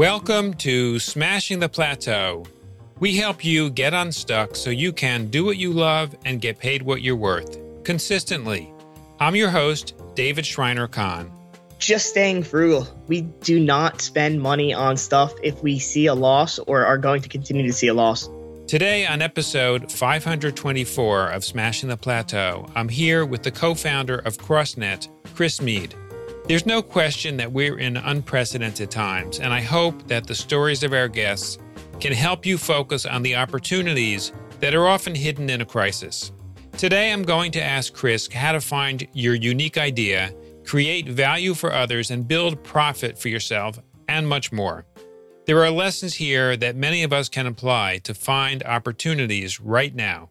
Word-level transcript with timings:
Welcome 0.00 0.54
to 0.54 0.98
Smashing 0.98 1.58
the 1.58 1.68
Plateau. 1.68 2.46
We 3.00 3.18
help 3.18 3.44
you 3.44 3.68
get 3.68 3.92
unstuck 3.92 4.56
so 4.56 4.70
you 4.70 4.94
can 4.94 5.26
do 5.26 5.44
what 5.44 5.58
you 5.58 5.74
love 5.74 6.16
and 6.24 6.40
get 6.40 6.58
paid 6.58 6.80
what 6.80 7.02
you're 7.02 7.16
worth 7.16 7.58
consistently. 7.84 8.72
I'm 9.18 9.36
your 9.36 9.50
host, 9.50 9.92
David 10.14 10.46
Shriner-Cahn. 10.46 11.30
Just 11.78 12.08
staying 12.08 12.44
frugal. 12.44 12.88
We 13.08 13.20
do 13.20 13.60
not 13.60 14.00
spend 14.00 14.40
money 14.40 14.72
on 14.72 14.96
stuff 14.96 15.34
if 15.42 15.62
we 15.62 15.78
see 15.78 16.06
a 16.06 16.14
loss 16.14 16.58
or 16.60 16.86
are 16.86 16.96
going 16.96 17.20
to 17.20 17.28
continue 17.28 17.66
to 17.66 17.72
see 17.74 17.88
a 17.88 17.94
loss. 17.94 18.26
Today, 18.66 19.06
on 19.06 19.20
episode 19.20 19.92
524 19.92 21.28
of 21.28 21.44
Smashing 21.44 21.90
the 21.90 21.98
Plateau, 21.98 22.66
I'm 22.74 22.88
here 22.88 23.26
with 23.26 23.42
the 23.42 23.50
co 23.50 23.74
founder 23.74 24.20
of 24.20 24.38
CrossNet, 24.38 25.08
Chris 25.34 25.60
Mead. 25.60 25.94
There's 26.50 26.66
no 26.66 26.82
question 26.82 27.36
that 27.36 27.52
we're 27.52 27.78
in 27.78 27.96
unprecedented 27.96 28.90
times, 28.90 29.38
and 29.38 29.52
I 29.52 29.60
hope 29.60 30.08
that 30.08 30.26
the 30.26 30.34
stories 30.34 30.82
of 30.82 30.92
our 30.92 31.06
guests 31.06 31.58
can 32.00 32.12
help 32.12 32.44
you 32.44 32.58
focus 32.58 33.06
on 33.06 33.22
the 33.22 33.36
opportunities 33.36 34.32
that 34.58 34.74
are 34.74 34.88
often 34.88 35.14
hidden 35.14 35.48
in 35.48 35.60
a 35.60 35.64
crisis. 35.64 36.32
Today, 36.76 37.12
I'm 37.12 37.22
going 37.22 37.52
to 37.52 37.62
ask 37.62 37.94
Chris 37.94 38.28
how 38.32 38.50
to 38.50 38.60
find 38.60 39.06
your 39.12 39.36
unique 39.36 39.78
idea, 39.78 40.34
create 40.64 41.08
value 41.08 41.54
for 41.54 41.72
others, 41.72 42.10
and 42.10 42.26
build 42.26 42.64
profit 42.64 43.16
for 43.16 43.28
yourself, 43.28 43.78
and 44.08 44.26
much 44.26 44.50
more. 44.50 44.84
There 45.46 45.62
are 45.62 45.70
lessons 45.70 46.14
here 46.14 46.56
that 46.56 46.74
many 46.74 47.04
of 47.04 47.12
us 47.12 47.28
can 47.28 47.46
apply 47.46 47.98
to 47.98 48.12
find 48.12 48.64
opportunities 48.64 49.60
right 49.60 49.94
now. 49.94 50.30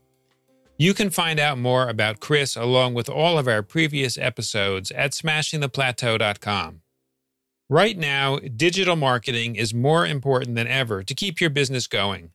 You 0.82 0.94
can 0.94 1.10
find 1.10 1.42
out 1.42 1.58
more 1.58 1.90
about 1.90 2.22
Chris 2.22 2.56
along 2.56 2.94
with 2.94 3.10
all 3.10 3.38
of 3.38 3.50
our 3.50 3.62
previous 3.62 4.18
episodes 4.18 4.92
at 4.92 5.12
smashingtheplateau.com. 5.12 6.82
Right 7.70 7.98
now, 7.98 8.40
digital 8.40 8.96
marketing 8.96 9.58
is 9.58 9.74
more 9.74 10.08
important 10.08 10.56
than 10.56 10.68
ever 10.68 11.04
to 11.04 11.14
keep 11.14 11.42
your 11.42 11.50
business 11.50 11.86
going. 11.86 12.32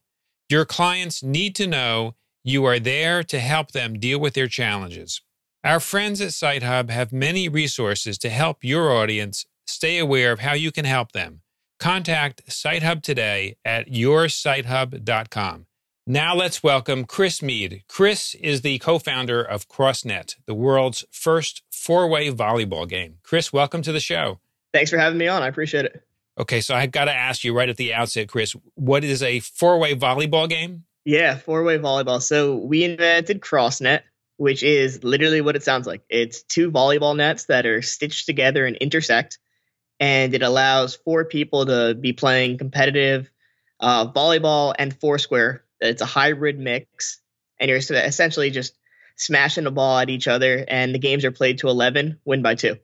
Your 0.47 0.63
clients 0.63 1.23
need 1.23 1.55
to 1.55 1.65
know 1.65 2.13
you 2.43 2.65
are 2.65 2.77
there 2.77 3.23
to 3.23 3.39
help 3.39 3.71
them 3.71 3.99
deal 3.99 4.19
with 4.19 4.35
their 4.35 4.47
challenges. 4.47 5.21
Our 5.63 5.79
friends 5.79 6.21
at 6.21 6.29
SiteHub 6.29 6.91
have 6.91 7.11
many 7.11 7.49
resources 7.49 8.19
to 8.19 8.29
help 8.29 8.63
your 8.63 8.91
audience 8.91 9.47
stay 9.65 9.97
aware 9.97 10.31
of 10.31 10.41
how 10.41 10.53
you 10.53 10.71
can 10.71 10.85
help 10.85 11.13
them. 11.13 11.41
Contact 11.79 12.45
SiteHub 12.47 13.01
today 13.01 13.55
at 13.65 13.89
yoursitehub.com. 13.89 15.65
Now 16.07 16.35
let's 16.35 16.61
welcome 16.61 17.05
Chris 17.05 17.41
Mead. 17.41 17.83
Chris 17.87 18.35
is 18.35 18.61
the 18.61 18.77
co 18.77 18.99
founder 18.99 19.41
of 19.41 19.67
CrossNet, 19.67 20.35
the 20.45 20.53
world's 20.53 21.03
first 21.09 21.63
four 21.71 22.07
way 22.07 22.29
volleyball 22.29 22.87
game. 22.87 23.15
Chris, 23.23 23.51
welcome 23.51 23.81
to 23.81 23.91
the 23.91 23.99
show. 23.99 24.39
Thanks 24.71 24.91
for 24.91 24.99
having 24.99 25.17
me 25.17 25.27
on. 25.27 25.41
I 25.41 25.47
appreciate 25.47 25.85
it. 25.85 26.03
Okay, 26.37 26.61
so 26.61 26.75
I've 26.75 26.91
got 26.91 27.05
to 27.05 27.11
ask 27.11 27.43
you 27.43 27.57
right 27.57 27.69
at 27.69 27.77
the 27.77 27.95
outset, 27.95 28.27
Chris, 28.27 28.55
what 28.75 29.03
is 29.03 29.23
a 29.23 29.39
four 29.39 29.79
way 29.79 29.95
volleyball 29.95 30.47
game? 30.47 30.83
Yeah, 31.05 31.37
four 31.37 31.63
way 31.63 31.79
volleyball. 31.79 32.21
So 32.21 32.55
we 32.55 32.83
invented 32.83 33.41
CrossNet, 33.41 34.01
which 34.37 34.61
is 34.61 35.03
literally 35.03 35.41
what 35.41 35.55
it 35.55 35.63
sounds 35.63 35.87
like. 35.87 36.03
It's 36.07 36.43
two 36.43 36.69
volleyball 36.69 37.17
nets 37.17 37.45
that 37.45 37.65
are 37.65 37.81
stitched 37.81 38.27
together 38.27 38.67
and 38.67 38.75
intersect, 38.75 39.39
and 39.99 40.35
it 40.35 40.43
allows 40.43 40.93
four 40.93 41.25
people 41.25 41.65
to 41.65 41.95
be 41.95 42.13
playing 42.13 42.59
competitive 42.59 43.31
uh, 43.79 44.11
volleyball 44.11 44.75
and 44.77 44.95
foursquare 44.99 45.64
it's 45.81 46.01
a 46.01 46.05
hybrid 46.05 46.59
mix, 46.59 47.19
and 47.59 47.69
you're 47.69 47.77
essentially 47.77 48.51
just 48.51 48.75
smashing 49.15 49.63
the 49.63 49.71
ball 49.71 49.99
at 49.99 50.09
each 50.09 50.27
other, 50.27 50.65
and 50.67 50.93
the 50.93 50.99
games 50.99 51.25
are 51.25 51.31
played 51.31 51.59
to 51.59 51.69
11, 51.69 52.19
win 52.25 52.41
by 52.41 52.55
two. 52.55 52.77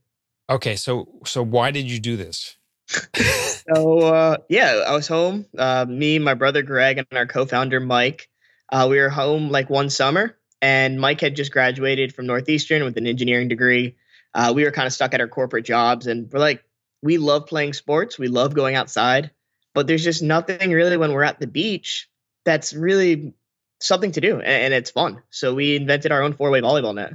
Okay, 0.50 0.76
so 0.76 1.08
so 1.26 1.44
why 1.44 1.72
did 1.72 1.90
you 1.90 2.00
do 2.00 2.18
this? 2.18 2.58
so 3.16 4.00
uh, 4.00 4.38
yeah, 4.50 4.84
I 4.88 4.94
was 4.94 5.08
home. 5.08 5.46
Uh, 5.58 5.86
me, 5.88 6.20
my 6.20 6.34
brother 6.34 6.62
Greg, 6.62 6.98
and 6.98 7.08
our 7.14 7.26
co-founder 7.26 7.80
Mike. 7.80 8.30
Uh, 8.70 8.88
we 8.90 9.00
were 9.00 9.10
home 9.10 9.50
like 9.50 9.70
one 9.70 9.90
summer, 9.90 10.38
and 10.62 11.00
Mike 11.00 11.22
had 11.22 11.36
just 11.36 11.52
graduated 11.52 12.14
from 12.14 12.28
Northeastern 12.28 12.84
with 12.84 12.98
an 12.98 13.08
engineering 13.08 13.48
degree. 13.48 13.96
Uh, 14.34 14.54
we 14.56 14.64
were 14.64 14.72
kind 14.72 14.88
of 14.88 14.94
stuck 14.94 15.14
at 15.14 15.22
our 15.22 15.28
corporate 15.28 15.66
jobs, 15.66 16.08
and 16.08 16.32
we're 16.32 16.40
like, 16.40 16.64
we 17.02 17.18
love 17.18 17.48
playing 17.48 17.74
sports, 17.74 18.20
we 18.20 18.28
love 18.28 18.54
going 18.54 18.76
outside, 18.76 19.32
but 19.74 19.88
there's 19.88 20.04
just 20.04 20.22
nothing 20.22 20.72
really 20.72 20.98
when 20.98 21.12
we're 21.12 21.24
at 21.24 21.40
the 21.40 21.48
beach 21.48 22.10
that's 22.46 22.74
really 22.74 23.34
something 23.80 24.12
to 24.12 24.22
do 24.22 24.40
and, 24.40 24.74
it's 24.74 24.92
fun. 24.92 25.22
So 25.30 25.54
we 25.54 25.76
invented 25.76 26.12
our 26.12 26.22
own 26.22 26.34
four 26.34 26.52
way 26.52 26.62
volleyball 26.62 26.96
net. 26.96 27.14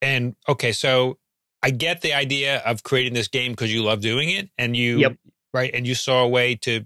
And 0.00 0.36
okay, 0.48 0.72
so 0.72 1.18
I 1.62 1.70
get 1.70 2.00
the 2.00 2.14
idea 2.14 2.58
of 2.58 2.82
creating 2.82 3.14
this 3.14 3.28
game 3.28 3.52
because 3.52 3.72
you 3.72 3.82
love 3.82 4.00
doing 4.00 4.30
it 4.30 4.50
and 4.58 4.76
you 4.76 4.98
yep. 4.98 5.16
right 5.52 5.70
and 5.72 5.86
you 5.86 5.94
saw 5.94 6.22
a 6.22 6.28
way 6.28 6.56
to 6.56 6.84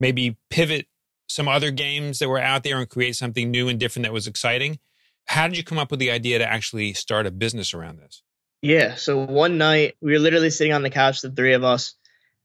maybe 0.00 0.36
pivot 0.50 0.86
some 1.28 1.48
other 1.48 1.70
games 1.70 2.18
that 2.18 2.28
were 2.28 2.38
out 2.38 2.62
there 2.62 2.78
and 2.78 2.88
create 2.88 3.16
something 3.16 3.50
new 3.50 3.68
and 3.68 3.80
different 3.80 4.04
that 4.04 4.12
was 4.12 4.26
exciting. 4.26 4.78
How 5.26 5.48
did 5.48 5.56
you 5.56 5.64
come 5.64 5.78
up 5.78 5.90
with 5.90 6.00
the 6.00 6.10
idea 6.10 6.38
to 6.38 6.50
actually 6.50 6.92
start 6.92 7.26
a 7.26 7.30
business 7.30 7.74
around 7.74 7.98
this? 7.98 8.22
Yeah, 8.60 8.94
so 8.94 9.24
one 9.24 9.58
night 9.58 9.96
we 10.00 10.12
were 10.12 10.18
literally 10.18 10.50
sitting 10.50 10.72
on 10.72 10.82
the 10.82 10.90
couch, 10.90 11.20
the 11.20 11.30
three 11.30 11.54
of 11.54 11.64
us, 11.64 11.94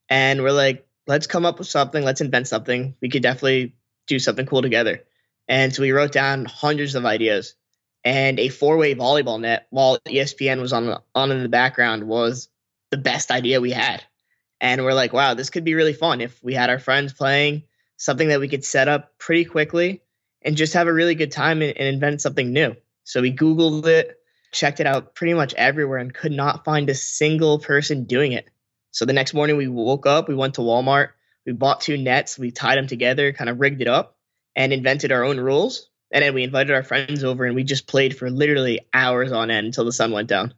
and 0.09 0.41
we're 0.41 0.51
like, 0.51 0.87
let's 1.05 1.27
come 1.27 1.45
up 1.45 1.59
with 1.59 1.67
something, 1.67 2.03
let's 2.03 2.21
invent 2.21 2.47
something. 2.47 2.95
We 3.01 3.09
could 3.09 3.23
definitely 3.23 3.75
do 4.07 4.19
something 4.19 4.45
cool 4.45 4.61
together. 4.61 5.03
And 5.47 5.73
so 5.73 5.81
we 5.81 5.91
wrote 5.91 6.11
down 6.11 6.45
hundreds 6.45 6.95
of 6.95 7.05
ideas. 7.05 7.55
And 8.03 8.39
a 8.39 8.49
four-way 8.49 8.95
volleyball 8.95 9.39
net, 9.39 9.67
while 9.69 9.99
ESPN 9.99 10.61
was 10.61 10.71
on 10.71 10.97
on 11.13 11.31
in 11.31 11.43
the 11.43 11.49
background, 11.49 12.07
was 12.07 12.47
the 12.89 12.97
best 12.97 13.31
idea 13.31 13.59
we 13.59 13.71
had. 13.71 14.03
And 14.61 14.83
we're 14.83 14.93
like, 14.93 15.13
wow, 15.13 15.33
this 15.33 15.49
could 15.49 15.63
be 15.63 15.75
really 15.75 15.93
fun 15.93 16.21
if 16.21 16.41
we 16.43 16.53
had 16.53 16.69
our 16.69 16.79
friends 16.79 17.13
playing 17.13 17.63
something 17.97 18.29
that 18.29 18.39
we 18.39 18.47
could 18.47 18.63
set 18.63 18.87
up 18.87 19.17
pretty 19.17 19.45
quickly 19.45 20.01
and 20.41 20.55
just 20.55 20.73
have 20.73 20.87
a 20.87 20.93
really 20.93 21.15
good 21.15 21.31
time 21.31 21.61
and, 21.61 21.75
and 21.77 21.87
invent 21.87 22.21
something 22.21 22.53
new. 22.53 22.75
So 23.03 23.21
we 23.21 23.33
Googled 23.33 23.87
it, 23.87 24.19
checked 24.51 24.79
it 24.79 24.87
out 24.87 25.15
pretty 25.15 25.33
much 25.33 25.53
everywhere, 25.55 25.97
and 25.97 26.13
could 26.13 26.31
not 26.31 26.63
find 26.63 26.89
a 26.89 26.95
single 26.95 27.59
person 27.59 28.05
doing 28.05 28.31
it. 28.31 28.47
So 28.91 29.05
the 29.05 29.13
next 29.13 29.33
morning 29.33 29.57
we 29.57 29.67
woke 29.67 30.05
up, 30.05 30.27
we 30.27 30.35
went 30.35 30.55
to 30.55 30.61
Walmart, 30.61 31.09
we 31.47 31.53
bought 31.53 31.81
two 31.81 31.97
nets, 31.97 32.37
we 32.37 32.51
tied 32.51 32.77
them 32.77 32.87
together, 32.87 33.31
kind 33.33 33.49
of 33.49 33.59
rigged 33.59 33.81
it 33.81 33.87
up, 33.87 34.17
and 34.55 34.73
invented 34.73 35.11
our 35.11 35.23
own 35.23 35.39
rules. 35.39 35.89
And 36.11 36.23
then 36.23 36.33
we 36.33 36.43
invited 36.43 36.73
our 36.73 36.83
friends 36.83 37.23
over 37.23 37.45
and 37.45 37.55
we 37.55 37.63
just 37.63 37.87
played 37.87 38.17
for 38.17 38.29
literally 38.29 38.81
hours 38.93 39.31
on 39.31 39.49
end 39.49 39.65
until 39.65 39.85
the 39.85 39.91
sun 39.91 40.11
went 40.11 40.27
down. 40.27 40.53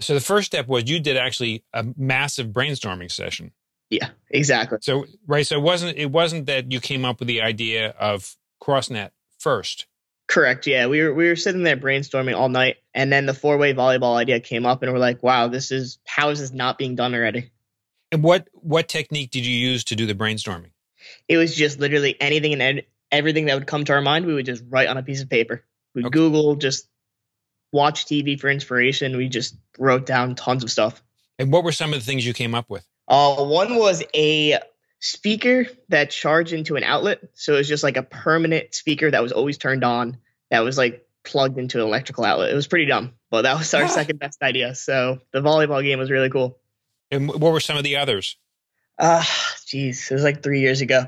So 0.00 0.14
the 0.14 0.20
first 0.20 0.46
step 0.46 0.66
was 0.66 0.88
you 0.88 0.98
did 0.98 1.16
actually 1.16 1.62
a 1.72 1.86
massive 1.96 2.48
brainstorming 2.48 3.10
session. 3.10 3.52
Yeah, 3.90 4.08
exactly. 4.30 4.78
So 4.80 5.04
right, 5.26 5.46
so 5.46 5.56
it 5.56 5.62
wasn't 5.62 5.98
it 5.98 6.10
wasn't 6.10 6.46
that 6.46 6.72
you 6.72 6.80
came 6.80 7.04
up 7.04 7.18
with 7.18 7.28
the 7.28 7.42
idea 7.42 7.90
of 7.90 8.36
CrossNet 8.62 9.10
first. 9.38 9.86
Correct. 10.26 10.66
Yeah, 10.66 10.86
we 10.86 11.02
were 11.02 11.12
we 11.12 11.28
were 11.28 11.36
sitting 11.36 11.64
there 11.64 11.76
brainstorming 11.76 12.36
all 12.36 12.48
night, 12.48 12.76
and 12.94 13.12
then 13.12 13.26
the 13.26 13.34
four 13.34 13.58
way 13.58 13.74
volleyball 13.74 14.16
idea 14.16 14.38
came 14.38 14.64
up, 14.64 14.82
and 14.82 14.92
we're 14.92 15.00
like, 15.00 15.24
"Wow, 15.24 15.48
this 15.48 15.72
is 15.72 15.98
how 16.06 16.30
is 16.30 16.38
this 16.38 16.52
not 16.52 16.78
being 16.78 16.94
done 16.94 17.14
already?" 17.14 17.50
And 18.12 18.22
what 18.22 18.48
what 18.54 18.88
technique 18.88 19.30
did 19.30 19.46
you 19.46 19.56
use 19.56 19.84
to 19.84 19.96
do 19.96 20.06
the 20.06 20.14
brainstorming? 20.14 20.70
It 21.28 21.36
was 21.36 21.54
just 21.54 21.78
literally 21.78 22.16
anything 22.20 22.52
and 22.52 22.62
ed- 22.62 22.86
everything 23.10 23.46
that 23.46 23.54
would 23.54 23.66
come 23.66 23.84
to 23.84 23.92
our 23.92 24.00
mind. 24.00 24.26
We 24.26 24.34
would 24.34 24.46
just 24.46 24.64
write 24.68 24.88
on 24.88 24.96
a 24.96 25.02
piece 25.02 25.22
of 25.22 25.30
paper. 25.30 25.64
We 25.94 26.02
okay. 26.02 26.10
Google, 26.10 26.56
just 26.56 26.88
watch 27.72 28.06
TV 28.06 28.38
for 28.38 28.48
inspiration. 28.48 29.16
We 29.16 29.28
just 29.28 29.56
wrote 29.78 30.06
down 30.06 30.34
tons 30.34 30.64
of 30.64 30.70
stuff. 30.70 31.02
And 31.38 31.52
what 31.52 31.64
were 31.64 31.72
some 31.72 31.92
of 31.92 32.00
the 32.00 32.04
things 32.04 32.26
you 32.26 32.34
came 32.34 32.54
up 32.54 32.68
with? 32.68 32.86
Uh, 33.08 33.44
one 33.44 33.76
was 33.76 34.04
a 34.14 34.58
speaker 35.00 35.66
that 35.88 36.10
charged 36.10 36.52
into 36.52 36.76
an 36.76 36.84
outlet. 36.84 37.20
So 37.34 37.54
it 37.54 37.58
was 37.58 37.68
just 37.68 37.82
like 37.82 37.96
a 37.96 38.02
permanent 38.02 38.74
speaker 38.74 39.10
that 39.10 39.22
was 39.22 39.32
always 39.32 39.58
turned 39.58 39.82
on. 39.82 40.18
That 40.50 40.60
was 40.60 40.76
like 40.76 41.06
plugged 41.24 41.58
into 41.58 41.78
an 41.78 41.86
electrical 41.86 42.24
outlet. 42.24 42.50
It 42.50 42.54
was 42.54 42.66
pretty 42.66 42.86
dumb, 42.86 43.14
but 43.30 43.42
that 43.42 43.58
was 43.58 43.72
our 43.74 43.88
second 43.88 44.18
best 44.18 44.42
idea. 44.42 44.74
So 44.74 45.18
the 45.32 45.40
volleyball 45.40 45.82
game 45.82 45.98
was 45.98 46.10
really 46.10 46.30
cool. 46.30 46.58
And 47.10 47.28
what 47.28 47.52
were 47.52 47.60
some 47.60 47.76
of 47.76 47.84
the 47.84 47.96
others? 47.96 48.36
Ah, 48.98 49.20
uh, 49.20 49.56
geez, 49.66 50.10
it 50.10 50.14
was 50.14 50.22
like 50.22 50.42
three 50.42 50.60
years 50.60 50.80
ago. 50.80 51.06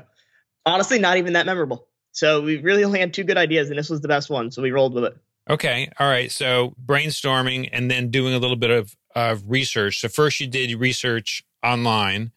Honestly, 0.65 0.99
not 0.99 1.17
even 1.17 1.33
that 1.33 1.45
memorable. 1.45 1.87
So 2.11 2.41
we 2.41 2.57
really 2.57 2.83
only 2.83 2.99
had 2.99 3.13
two 3.13 3.23
good 3.23 3.37
ideas, 3.37 3.69
and 3.69 3.77
this 3.77 3.89
was 3.89 4.01
the 4.01 4.07
best 4.07 4.29
one. 4.29 4.51
So 4.51 4.61
we 4.61 4.71
rolled 4.71 4.93
with 4.93 5.05
it. 5.05 5.17
Okay, 5.49 5.89
all 5.99 6.07
right. 6.07 6.31
So 6.31 6.73
brainstorming 6.83 7.69
and 7.71 7.89
then 7.91 8.09
doing 8.09 8.33
a 8.33 8.39
little 8.39 8.55
bit 8.55 8.71
of 8.71 8.95
of 9.15 9.43
research. 9.47 9.99
So 9.99 10.07
first 10.07 10.39
you 10.39 10.47
did 10.47 10.73
research 10.79 11.43
online, 11.63 12.31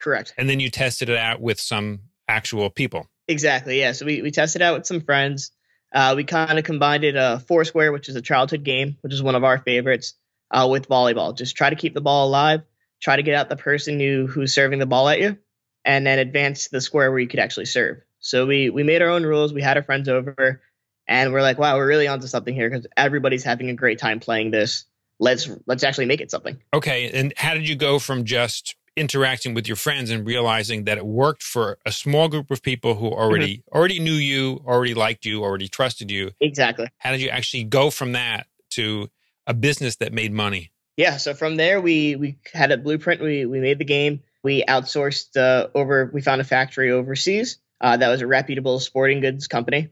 correct, 0.00 0.34
and 0.38 0.48
then 0.48 0.60
you 0.60 0.70
tested 0.70 1.08
it 1.08 1.18
out 1.18 1.40
with 1.40 1.60
some 1.60 2.00
actual 2.28 2.70
people. 2.70 3.06
Exactly. 3.28 3.80
Yeah. 3.80 3.92
So 3.92 4.06
we 4.06 4.22
we 4.22 4.30
tested 4.30 4.62
out 4.62 4.74
with 4.74 4.86
some 4.86 5.00
friends. 5.00 5.50
Uh, 5.94 6.14
we 6.16 6.24
kind 6.24 6.58
of 6.58 6.64
combined 6.64 7.04
it 7.04 7.16
uh, 7.16 7.38
Foursquare, 7.38 7.92
which 7.92 8.08
is 8.08 8.16
a 8.16 8.22
childhood 8.22 8.64
game, 8.64 8.96
which 9.02 9.12
is 9.12 9.22
one 9.22 9.34
of 9.34 9.44
our 9.44 9.58
favorites, 9.58 10.14
uh, 10.50 10.66
with 10.70 10.88
volleyball. 10.88 11.36
Just 11.36 11.54
try 11.54 11.68
to 11.68 11.76
keep 11.76 11.92
the 11.92 12.00
ball 12.00 12.28
alive 12.28 12.62
try 13.02 13.16
to 13.16 13.22
get 13.22 13.34
out 13.34 13.48
the 13.48 13.56
person 13.56 14.00
who 14.00 14.26
who's 14.26 14.54
serving 14.54 14.78
the 14.78 14.86
ball 14.86 15.08
at 15.08 15.20
you, 15.20 15.36
and 15.84 16.06
then 16.06 16.18
advance 16.18 16.64
to 16.64 16.70
the 16.70 16.80
square 16.80 17.10
where 17.10 17.20
you 17.20 17.28
could 17.28 17.40
actually 17.40 17.66
serve. 17.66 17.98
So 18.20 18.46
we 18.46 18.70
we 18.70 18.82
made 18.84 19.02
our 19.02 19.08
own 19.08 19.24
rules. 19.24 19.52
We 19.52 19.62
had 19.62 19.76
our 19.76 19.82
friends 19.82 20.08
over, 20.08 20.62
and 21.06 21.32
we're 21.32 21.42
like, 21.42 21.58
wow, 21.58 21.76
we're 21.76 21.88
really 21.88 22.06
onto 22.06 22.26
something 22.26 22.54
here 22.54 22.70
because 22.70 22.86
everybody's 22.96 23.44
having 23.44 23.68
a 23.68 23.74
great 23.74 23.98
time 23.98 24.20
playing 24.20 24.52
this. 24.52 24.84
Let's 25.18 25.50
let's 25.66 25.82
actually 25.82 26.06
make 26.06 26.20
it 26.20 26.30
something. 26.30 26.56
Okay, 26.72 27.10
and 27.12 27.32
how 27.36 27.54
did 27.54 27.68
you 27.68 27.76
go 27.76 27.98
from 27.98 28.24
just 28.24 28.76
interacting 28.96 29.54
with 29.54 29.66
your 29.66 29.76
friends 29.76 30.10
and 30.10 30.26
realizing 30.26 30.84
that 30.84 30.98
it 30.98 31.06
worked 31.06 31.42
for 31.42 31.78
a 31.86 31.92
small 31.92 32.28
group 32.28 32.50
of 32.50 32.62
people 32.62 32.94
who 32.94 33.06
already 33.06 33.58
mm-hmm. 33.58 33.76
already 33.76 33.98
knew 33.98 34.12
you, 34.12 34.60
already 34.66 34.94
liked 34.94 35.24
you, 35.24 35.42
already 35.42 35.68
trusted 35.68 36.10
you. 36.10 36.30
Exactly. 36.40 36.88
How 36.98 37.10
did 37.10 37.20
you 37.20 37.28
actually 37.28 37.64
go 37.64 37.90
from 37.90 38.12
that 38.12 38.46
to 38.70 39.08
a 39.46 39.54
business 39.54 39.96
that 39.96 40.12
made 40.12 40.32
money? 40.32 40.70
Yeah, 40.96 41.16
so 41.16 41.34
from 41.34 41.56
there 41.56 41.80
we 41.80 42.16
we 42.16 42.38
had 42.52 42.72
a 42.72 42.76
blueprint. 42.76 43.22
We 43.22 43.46
we 43.46 43.60
made 43.60 43.78
the 43.78 43.84
game. 43.84 44.22
We 44.42 44.64
outsourced 44.64 45.36
uh, 45.36 45.68
over. 45.74 46.10
We 46.12 46.20
found 46.20 46.40
a 46.40 46.44
factory 46.44 46.90
overseas 46.90 47.58
uh, 47.80 47.96
that 47.96 48.08
was 48.08 48.20
a 48.20 48.26
reputable 48.26 48.78
sporting 48.80 49.20
goods 49.20 49.48
company. 49.48 49.88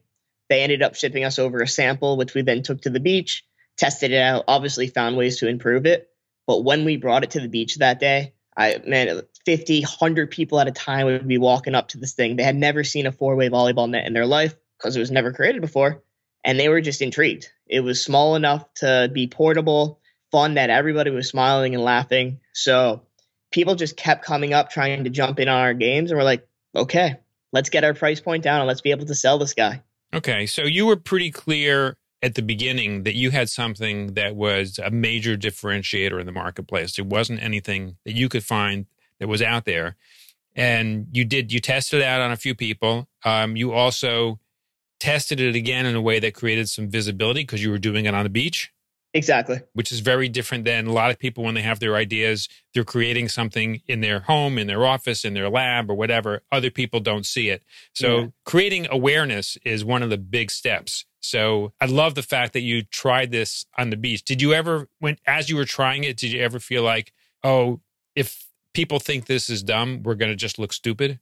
They 0.49 0.63
ended 0.63 0.83
up 0.83 0.95
shipping 0.95 1.25
us 1.25 1.39
over 1.39 1.61
a 1.61 1.69
sample, 1.69 2.17
which 2.17 2.35
we 2.35 2.43
then 2.43 2.63
took 2.63 2.83
to 2.83 2.91
the 2.91 3.01
beach, 3.01 3.45
tested 3.77 4.13
it 4.13 4.21
out. 4.21 4.45
Obviously, 4.49 4.89
found 4.89 5.17
ways 5.17 5.39
to 5.39 5.49
improve 5.49 5.87
it. 5.87 6.09
But 6.47 6.65
when 6.65 6.85
we 6.85 6.97
brought 6.97 7.25
it 7.25 7.31
to 7.33 7.41
the 7.41 7.49
beach 7.49 7.77
that 7.77 8.01
day, 8.01 8.35
I 8.57 8.81
man, 8.87 9.23
50, 9.47 9.83
100 9.83 10.31
people 10.31 10.61
at 10.61 10.69
a 10.69 10.73
time 10.73 11.07
would 11.07 11.27
be 11.27 11.39
walking 11.39 11.75
up 11.75 11.89
to 11.89 11.99
this 11.99 12.15
thing. 12.15 12.37
They 12.37 12.43
had 12.43 12.57
never 12.57 12.85
seen 12.85 13.07
a 13.07 13.13
four 13.13 13.37
way 13.37 13.49
volleyball 13.49 13.89
net 13.89 14.07
in 14.07 14.13
their 14.13 14.27
life 14.27 14.55
because 14.79 14.97
it 14.97 15.01
was 15.01 15.11
never 15.11 15.33
created 15.33 15.63
before. 15.63 16.03
And 16.45 16.59
they 16.59 16.69
were 16.69 16.81
just 16.81 17.03
intrigued. 17.03 17.51
It 17.67 17.81
was 17.81 18.03
small 18.03 18.35
enough 18.35 18.65
to 18.77 19.11
be 19.13 19.29
portable, 19.29 20.00
fun 20.31 20.55
that 20.55 20.71
everybody 20.71 21.11
was 21.11 21.29
smiling 21.29 21.75
and 21.75 21.83
laughing. 21.83 22.41
So 22.53 23.03
people 23.51 23.75
just 23.75 23.97
kept 23.97 24.25
coming 24.25 24.53
up 24.53 24.71
trying 24.71 25.05
to 25.05 25.11
jump 25.11 25.41
in 25.41 25.49
on 25.49 25.61
our 25.61 25.75
games. 25.75 26.11
And 26.11 26.19
we're 26.19 26.25
like, 26.25 26.47
okay, 26.75 27.17
let's 27.53 27.69
get 27.69 27.85
our 27.85 27.95
price 27.95 28.21
point 28.21 28.45
down 28.45 28.61
and 28.61 28.69
let's 28.69 28.81
be 28.81 28.91
able 28.91 29.07
to 29.07 29.15
sell 29.15 29.39
this 29.39 29.55
guy. 29.55 29.83
Okay. 30.15 30.47
So 30.47 30.63
you 30.63 30.87
were 30.87 30.97
pretty 30.97 31.31
clear 31.31 31.97
at 32.23 32.35
the 32.35 32.43
beginning 32.43 33.05
that 33.05 33.15
you 33.15 33.31
had 33.31 33.49
something 33.49 34.15
that 34.15 34.37
was 34.37 34.79
a 34.79 34.91
major 34.91 35.37
differentiator 35.37 36.21
in 36.21 36.27
the 36.27 36.33
marketplace. 36.33 36.99
It 36.99 37.07
wasn't 37.07 37.43
anything 37.43 37.97
that 38.05 38.15
you 38.15 38.29
could 38.29 38.45
find 38.45 38.87
that 39.19 39.29
was 39.29 39.43
out 39.43 39.65
there. 39.65 39.97
And 40.55 41.07
you 41.13 41.25
did, 41.25 41.53
you 41.53 41.61
tested 41.61 42.01
it 42.01 42.05
out 42.05 42.21
on 42.21 42.33
a 42.33 42.37
few 42.37 42.55
people. 42.55 43.09
Um, 43.25 43.57
you 43.57 43.73
also 43.73 44.39
tested 44.99 45.41
it 45.41 45.55
again 45.55 45.87
in 45.87 45.97
a 45.97 46.01
way 46.01 46.21
that 46.21 46.35
created 46.35 46.69
some 46.69 46.91
visibility 46.91 47.41
because 47.41 47.63
you 47.63 47.71
were 47.71 47.79
doing 47.79 48.05
it 48.05 48.15
on 48.15 48.25
the 48.25 48.31
beach. 48.31 48.73
Exactly. 49.13 49.61
Which 49.73 49.91
is 49.91 50.01
very 50.01 50.29
different 50.29 50.65
than 50.65 50.87
a 50.87 50.93
lot 50.93 51.11
of 51.11 51.19
people 51.19 51.43
when 51.43 51.55
they 51.55 51.63
have 51.63 51.81
their 51.81 51.97
ideas, 51.97 52.49
they're 52.73 52.85
creating 52.85 53.29
something 53.29 53.83
in 53.89 54.01
their 54.01 54.21
home, 54.21 54.57
in 54.57 54.69
their 54.69 54.87
office, 54.87 55.25
in 55.25 55.35
their 55.35 55.49
lab, 55.49 55.91
or 55.91 55.95
whatever. 55.95 56.43
Other 56.53 56.71
people 56.71 57.01
don't 57.01 57.27
see 57.27 57.49
it. 57.49 57.65
So 57.93 58.19
yeah. 58.19 58.27
creating 58.45 58.87
awareness 58.91 59.59
is 59.65 59.85
one 59.85 60.03
of 60.03 60.11
the 60.11 60.19
big 60.19 60.51
steps. 60.51 61.07
So 61.21 61.73
I 61.81 61.87
love 61.87 62.15
the 62.15 62.23
fact 62.23 62.53
that 62.53 62.61
you 62.61 62.83
tried 62.83 63.33
this 63.33 63.67
on 63.77 63.91
the 63.91 63.97
beach. 63.97 64.25
Did 64.25 64.41
you 64.41 64.55
ever, 64.55 64.89
when 65.01 65.17
as 65.27 65.51
you 65.51 65.57
were 65.57 65.65
trying 65.65 66.05
it, 66.05 66.17
did 66.17 66.31
you 66.33 66.41
ever 66.41 66.61
feel 66.61 66.83
like, 66.83 67.13
oh, 67.43 67.81
if 68.15 68.47
people 68.75 69.01
think 69.01 69.27
this 69.27 69.51
is 69.51 69.63
dumb, 69.63 70.03
we're 70.05 70.15
going 70.15 70.31
to 70.31 70.37
just 70.37 70.59
look 70.59 70.73
stupid? 70.73 71.19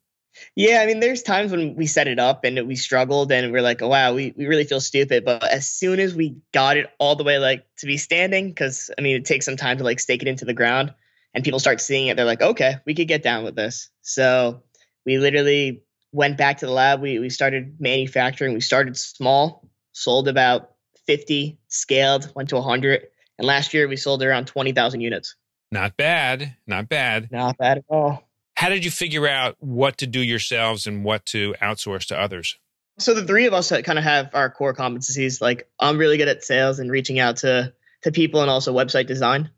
Yeah, 0.57 0.81
I 0.81 0.87
mean, 0.87 1.01
there's 1.01 1.23
times 1.23 1.51
when 1.51 1.75
we 1.77 1.87
set 1.87 2.09
it 2.09 2.19
up 2.19 2.45
and 2.45 2.67
we 2.67 2.77
struggled 2.77 3.31
and 3.31 3.53
we're 3.53 3.63
like, 3.63 3.83
oh, 3.83 3.89
wow, 3.89 4.15
we, 4.15 4.35
we 4.37 4.47
really 4.47 4.65
feel 4.65 4.81
stupid. 4.81 5.25
But 5.25 5.45
as 5.45 5.69
soon 5.69 6.01
as 6.01 6.15
we 6.15 6.37
got 6.53 6.77
it 6.77 6.91
all 6.99 7.17
the 7.17 7.25
way 7.25 7.39
like 7.39 7.67
to 7.79 7.87
be 7.87 7.97
standing, 7.97 8.49
because 8.49 8.91
I 8.99 9.03
mean, 9.03 9.17
it 9.17 9.25
takes 9.25 9.45
some 9.45 9.57
time 9.57 9.79
to 9.79 9.85
like 9.85 10.01
stake 10.01 10.23
it 10.23 10.29
into 10.29 10.45
the 10.45 10.55
ground 10.55 10.95
and 11.35 11.45
people 11.45 11.61
start 11.61 11.81
seeing 11.81 12.09
it, 12.09 12.17
they're 12.17 12.27
like, 12.27 12.43
okay, 12.43 12.77
we 12.87 12.95
could 12.95 13.09
get 13.09 13.23
down 13.23 13.45
with 13.45 13.57
this. 13.57 13.91
So 14.03 14.63
we 15.07 15.19
literally 15.19 15.83
went 16.13 16.37
back 16.37 16.59
to 16.59 16.67
the 16.67 16.73
lab. 16.73 17.01
We, 17.01 17.19
we 17.19 17.31
started 17.31 17.77
manufacturing. 17.81 18.55
We 18.55 18.61
started 18.61 18.97
small, 18.97 19.69
sold 19.93 20.29
about 20.29 20.73
50, 21.07 21.59
scaled, 21.69 22.33
went 22.35 22.49
to 22.51 22.57
100. 22.57 23.07
And 23.39 23.47
last 23.47 23.73
year 23.73 23.89
we 23.89 23.97
sold 23.97 24.23
around 24.23 24.47
20,000 24.47 25.01
units. 25.01 25.37
Not 25.71 25.97
bad. 25.97 26.57
Not 26.67 26.89
bad. 26.89 27.31
Not 27.31 27.59
bad 27.59 27.79
at 27.79 27.85
all. 27.89 28.28
How 28.59 28.71
did 28.71 28.85
you 28.85 28.91
figure 28.91 29.29
out 29.29 29.55
what 29.61 29.99
to 29.99 30.07
do 30.09 30.19
yourselves 30.19 30.89
and 30.89 31.05
what 31.05 31.25
to 31.27 31.55
outsource 31.63 32.07
to 32.07 32.21
others? 32.21 32.59
So 32.99 33.15
the 33.15 33.25
three 33.25 33.47
of 33.47 33.55
us 33.55 33.71
kind 33.71 34.01
of 34.01 34.03
have 34.03 34.31
our 34.35 34.51
core 34.51 34.75
competencies. 34.75 35.41
Like 35.41 35.71
I'm 35.79 35.97
really 35.97 36.17
good 36.17 36.27
at 36.27 36.43
sales 36.43 36.81
and 36.81 36.91
reaching 36.91 37.21
out 37.21 37.37
to 37.37 37.73
to 38.03 38.11
people, 38.11 38.41
and 38.41 38.51
also 38.51 38.75
website 38.75 39.07
design. 39.07 39.53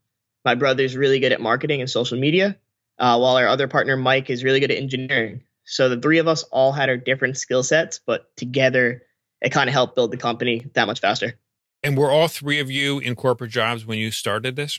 My 0.44 0.54
brother's 0.54 0.98
really 0.98 1.18
good 1.18 1.32
at 1.32 1.40
marketing 1.40 1.80
and 1.80 1.88
social 1.88 2.18
media, 2.18 2.58
uh, 2.98 3.16
while 3.16 3.36
our 3.36 3.48
other 3.48 3.68
partner 3.68 3.96
Mike 3.96 4.28
is 4.28 4.44
really 4.44 4.60
good 4.60 4.70
at 4.70 4.76
engineering. 4.76 5.44
So 5.64 5.88
the 5.88 5.98
three 5.98 6.18
of 6.18 6.28
us 6.28 6.42
all 6.42 6.70
had 6.70 6.90
our 6.90 6.98
different 6.98 7.38
skill 7.38 7.62
sets, 7.62 8.00
but 8.06 8.26
together 8.36 9.04
it 9.40 9.48
kind 9.48 9.70
of 9.70 9.72
helped 9.72 9.94
build 9.94 10.10
the 10.10 10.18
company 10.18 10.66
that 10.74 10.86
much 10.86 11.00
faster. 11.00 11.38
And 11.82 11.96
were 11.96 12.10
all 12.10 12.28
three 12.28 12.60
of 12.60 12.70
you 12.70 12.98
in 12.98 13.14
corporate 13.14 13.50
jobs 13.50 13.86
when 13.86 13.96
you 13.96 14.10
started 14.10 14.56
this? 14.56 14.78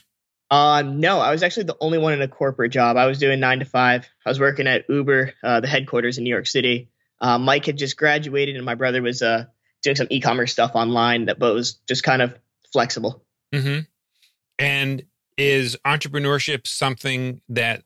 Uh, 0.52 0.82
no, 0.82 1.18
I 1.18 1.30
was 1.30 1.42
actually 1.42 1.62
the 1.62 1.78
only 1.80 1.96
one 1.96 2.12
in 2.12 2.20
a 2.20 2.28
corporate 2.28 2.72
job. 2.72 2.98
I 2.98 3.06
was 3.06 3.18
doing 3.18 3.40
nine 3.40 3.60
to 3.60 3.64
five. 3.64 4.06
I 4.26 4.28
was 4.28 4.38
working 4.38 4.66
at 4.66 4.84
Uber, 4.86 5.32
uh, 5.42 5.60
the 5.60 5.66
headquarters 5.66 6.18
in 6.18 6.24
New 6.24 6.30
York 6.30 6.46
City. 6.46 6.90
Uh, 7.22 7.38
Mike 7.38 7.64
had 7.64 7.78
just 7.78 7.96
graduated, 7.96 8.56
and 8.56 8.64
my 8.66 8.74
brother 8.74 9.00
was 9.00 9.22
uh, 9.22 9.46
doing 9.82 9.96
some 9.96 10.08
e-commerce 10.10 10.52
stuff 10.52 10.72
online 10.74 11.24
that, 11.24 11.38
but 11.38 11.54
was 11.54 11.76
just 11.88 12.04
kind 12.04 12.20
of 12.20 12.38
flexible. 12.70 13.24
Mm-hmm. 13.54 13.80
And 14.58 15.02
is 15.38 15.78
entrepreneurship 15.86 16.66
something 16.66 17.40
that 17.48 17.82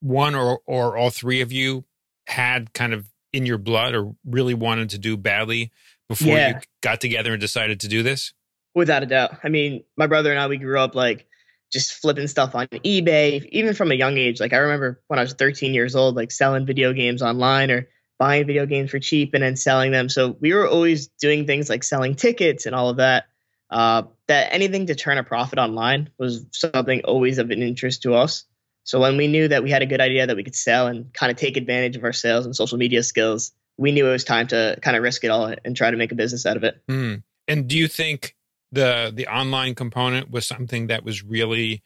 one 0.00 0.34
or 0.34 0.60
or 0.66 0.98
all 0.98 1.08
three 1.08 1.40
of 1.40 1.50
you 1.50 1.86
had 2.26 2.74
kind 2.74 2.92
of 2.92 3.06
in 3.32 3.46
your 3.46 3.56
blood, 3.56 3.94
or 3.94 4.14
really 4.26 4.52
wanted 4.52 4.90
to 4.90 4.98
do 4.98 5.16
badly 5.16 5.72
before 6.10 6.36
yeah. 6.36 6.48
you 6.48 6.54
got 6.82 7.00
together 7.00 7.32
and 7.32 7.40
decided 7.40 7.80
to 7.80 7.88
do 7.88 8.02
this? 8.02 8.34
Without 8.74 9.02
a 9.02 9.06
doubt. 9.06 9.38
I 9.42 9.48
mean, 9.48 9.84
my 9.96 10.06
brother 10.06 10.30
and 10.30 10.38
I, 10.38 10.46
we 10.46 10.58
grew 10.58 10.78
up 10.78 10.94
like 10.94 11.26
just 11.72 11.92
flipping 11.94 12.28
stuff 12.28 12.54
on 12.54 12.66
eBay, 12.68 13.44
even 13.50 13.74
from 13.74 13.90
a 13.90 13.94
young 13.94 14.18
age. 14.18 14.40
Like 14.40 14.52
I 14.52 14.58
remember 14.58 15.00
when 15.08 15.18
I 15.18 15.22
was 15.22 15.32
13 15.32 15.74
years 15.74 15.96
old, 15.96 16.16
like 16.16 16.30
selling 16.30 16.66
video 16.66 16.92
games 16.92 17.22
online 17.22 17.70
or 17.70 17.88
buying 18.18 18.46
video 18.46 18.66
games 18.66 18.90
for 18.90 18.98
cheap 18.98 19.34
and 19.34 19.42
then 19.42 19.56
selling 19.56 19.90
them. 19.90 20.08
So 20.08 20.36
we 20.40 20.52
were 20.52 20.68
always 20.68 21.08
doing 21.08 21.46
things 21.46 21.68
like 21.68 21.82
selling 21.82 22.14
tickets 22.14 22.66
and 22.66 22.74
all 22.74 22.90
of 22.90 22.98
that. 22.98 23.24
Uh, 23.70 24.02
that 24.28 24.52
anything 24.52 24.86
to 24.86 24.94
turn 24.94 25.16
a 25.16 25.24
profit 25.24 25.58
online 25.58 26.10
was 26.18 26.44
something 26.52 27.00
always 27.04 27.38
of 27.38 27.50
an 27.50 27.62
interest 27.62 28.02
to 28.02 28.14
us. 28.14 28.44
So 28.84 29.00
when 29.00 29.16
we 29.16 29.28
knew 29.28 29.48
that 29.48 29.62
we 29.62 29.70
had 29.70 29.80
a 29.80 29.86
good 29.86 30.00
idea 30.00 30.26
that 30.26 30.36
we 30.36 30.44
could 30.44 30.54
sell 30.54 30.88
and 30.88 31.12
kind 31.14 31.32
of 31.32 31.38
take 31.38 31.56
advantage 31.56 31.96
of 31.96 32.04
our 32.04 32.12
sales 32.12 32.44
and 32.44 32.54
social 32.54 32.76
media 32.76 33.02
skills, 33.02 33.52
we 33.78 33.92
knew 33.92 34.06
it 34.06 34.12
was 34.12 34.24
time 34.24 34.46
to 34.48 34.78
kind 34.82 34.96
of 34.96 35.02
risk 35.02 35.24
it 35.24 35.28
all 35.28 35.54
and 35.64 35.76
try 35.76 35.90
to 35.90 35.96
make 35.96 36.12
a 36.12 36.14
business 36.14 36.44
out 36.44 36.58
of 36.58 36.64
it. 36.64 36.82
Mm. 36.88 37.22
And 37.48 37.66
do 37.66 37.78
you 37.78 37.88
think 37.88 38.36
the 38.72 39.12
the 39.14 39.26
online 39.26 39.74
component 39.74 40.30
was 40.30 40.46
something 40.46 40.88
that 40.88 41.04
was 41.04 41.22
really 41.22 41.82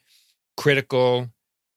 critical 0.57 1.29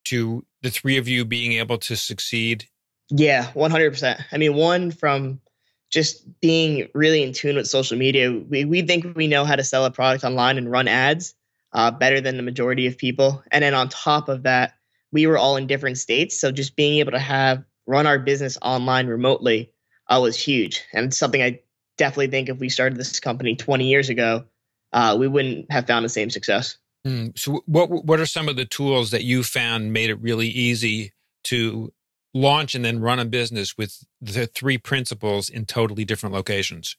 to 0.05 0.45
the 0.61 0.69
three 0.69 0.97
of 0.97 1.07
you 1.07 1.25
being 1.25 1.53
able 1.53 1.77
to 1.77 1.95
succeed? 1.95 2.65
Yeah, 3.09 3.51
100%. 3.53 4.23
I 4.31 4.37
mean, 4.37 4.53
one 4.53 4.91
from 4.91 5.41
just 5.89 6.39
being 6.41 6.87
really 6.93 7.23
in 7.23 7.33
tune 7.33 7.55
with 7.55 7.67
social 7.67 7.97
media, 7.97 8.31
we, 8.31 8.65
we 8.65 8.81
think 8.83 9.15
we 9.15 9.27
know 9.27 9.45
how 9.45 9.55
to 9.55 9.63
sell 9.63 9.85
a 9.85 9.91
product 9.91 10.23
online 10.23 10.57
and 10.57 10.71
run 10.71 10.87
ads 10.87 11.33
uh, 11.73 11.91
better 11.91 12.21
than 12.21 12.37
the 12.37 12.43
majority 12.43 12.85
of 12.87 12.97
people. 12.97 13.43
And 13.51 13.63
then 13.63 13.73
on 13.73 13.89
top 13.89 14.29
of 14.29 14.43
that, 14.43 14.73
we 15.11 15.25
were 15.25 15.37
all 15.37 15.57
in 15.57 15.65
different 15.65 15.97
states. 15.97 16.39
So 16.39 16.51
just 16.51 16.75
being 16.75 16.99
able 16.99 17.13
to 17.13 17.19
have 17.19 17.63
run 17.87 18.05
our 18.05 18.19
business 18.19 18.57
online 18.61 19.07
remotely 19.07 19.73
uh, 20.07 20.19
was 20.21 20.39
huge. 20.39 20.83
And 20.93 21.13
something 21.13 21.41
I 21.41 21.61
definitely 21.97 22.27
think 22.27 22.49
if 22.49 22.59
we 22.59 22.69
started 22.69 22.97
this 22.97 23.19
company 23.19 23.55
20 23.55 23.87
years 23.87 24.09
ago, 24.09 24.45
uh, 24.93 25.15
we 25.19 25.27
wouldn't 25.27 25.71
have 25.71 25.87
found 25.87 26.05
the 26.05 26.09
same 26.09 26.29
success. 26.29 26.77
Mm. 27.05 27.37
So, 27.37 27.63
what 27.65 27.89
what 27.89 28.19
are 28.19 28.25
some 28.25 28.49
of 28.49 28.55
the 28.55 28.65
tools 28.65 29.11
that 29.11 29.23
you 29.23 29.43
found 29.43 29.93
made 29.93 30.09
it 30.09 30.21
really 30.21 30.47
easy 30.47 31.13
to 31.45 31.93
launch 32.33 32.75
and 32.75 32.83
then 32.83 32.99
run 32.99 33.19
a 33.19 33.25
business 33.25 33.77
with 33.77 34.03
the 34.21 34.47
three 34.47 34.77
principals 34.77 35.49
in 35.49 35.65
totally 35.65 36.05
different 36.05 36.35
locations? 36.35 36.97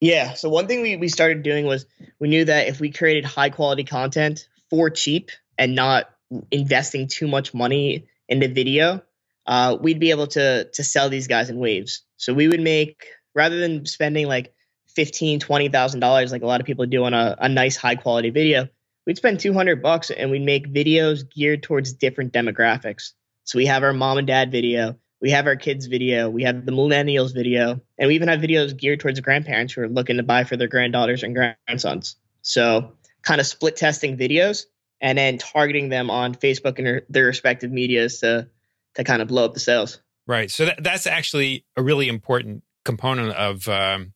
Yeah. 0.00 0.32
So 0.34 0.48
one 0.48 0.66
thing 0.66 0.80
we, 0.80 0.96
we 0.96 1.08
started 1.08 1.42
doing 1.42 1.66
was 1.66 1.84
we 2.18 2.28
knew 2.28 2.44
that 2.46 2.68
if 2.68 2.80
we 2.80 2.90
created 2.90 3.24
high 3.24 3.50
quality 3.50 3.84
content 3.84 4.48
for 4.70 4.88
cheap 4.88 5.30
and 5.58 5.74
not 5.74 6.06
investing 6.50 7.06
too 7.06 7.28
much 7.28 7.52
money 7.52 8.06
into 8.28 8.48
video, 8.48 9.02
uh, 9.46 9.76
we'd 9.80 10.00
be 10.00 10.10
able 10.10 10.28
to 10.28 10.64
to 10.72 10.84
sell 10.84 11.10
these 11.10 11.26
guys 11.26 11.50
in 11.50 11.58
waves. 11.58 12.02
So 12.16 12.32
we 12.32 12.48
would 12.48 12.60
make 12.60 13.04
rather 13.34 13.58
than 13.58 13.84
spending 13.84 14.26
like 14.26 14.54
fifteen, 14.94 15.40
twenty 15.40 15.68
thousand 15.68 16.00
dollars 16.00 16.32
like 16.32 16.42
a 16.42 16.46
lot 16.46 16.60
of 16.60 16.66
people 16.66 16.86
do 16.86 17.04
on 17.04 17.14
a, 17.14 17.36
a 17.38 17.48
nice 17.48 17.76
high 17.76 17.96
quality 17.96 18.30
video, 18.30 18.68
we'd 19.06 19.16
spend 19.16 19.40
two 19.40 19.52
hundred 19.52 19.82
bucks 19.82 20.10
and 20.10 20.30
we'd 20.30 20.42
make 20.42 20.72
videos 20.72 21.22
geared 21.30 21.62
towards 21.62 21.92
different 21.92 22.32
demographics. 22.32 23.12
So 23.44 23.58
we 23.58 23.66
have 23.66 23.82
our 23.82 23.92
mom 23.92 24.18
and 24.18 24.26
dad 24.26 24.52
video, 24.52 24.96
we 25.20 25.30
have 25.30 25.46
our 25.46 25.56
kids 25.56 25.86
video, 25.86 26.30
we 26.30 26.44
have 26.44 26.66
the 26.66 26.72
millennials 26.72 27.34
video, 27.34 27.80
and 27.98 28.08
we 28.08 28.14
even 28.14 28.28
have 28.28 28.40
videos 28.40 28.76
geared 28.76 29.00
towards 29.00 29.18
grandparents 29.20 29.72
who 29.72 29.82
are 29.82 29.88
looking 29.88 30.18
to 30.18 30.22
buy 30.22 30.44
for 30.44 30.56
their 30.56 30.68
granddaughters 30.68 31.22
and 31.22 31.34
grandsons. 31.34 32.16
So 32.42 32.92
kind 33.22 33.40
of 33.40 33.46
split 33.46 33.76
testing 33.76 34.16
videos 34.16 34.66
and 35.00 35.18
then 35.18 35.38
targeting 35.38 35.88
them 35.88 36.10
on 36.10 36.34
Facebook 36.34 36.78
and 36.78 37.02
their 37.08 37.24
respective 37.24 37.70
medias 37.70 38.20
to 38.20 38.48
to 38.94 39.04
kind 39.04 39.22
of 39.22 39.28
blow 39.28 39.44
up 39.44 39.54
the 39.54 39.60
sales. 39.60 40.00
Right. 40.26 40.50
So 40.50 40.66
that, 40.66 40.82
that's 40.82 41.06
actually 41.06 41.64
a 41.76 41.82
really 41.82 42.08
important 42.08 42.62
component 42.84 43.32
of 43.32 43.68
um, 43.68 44.12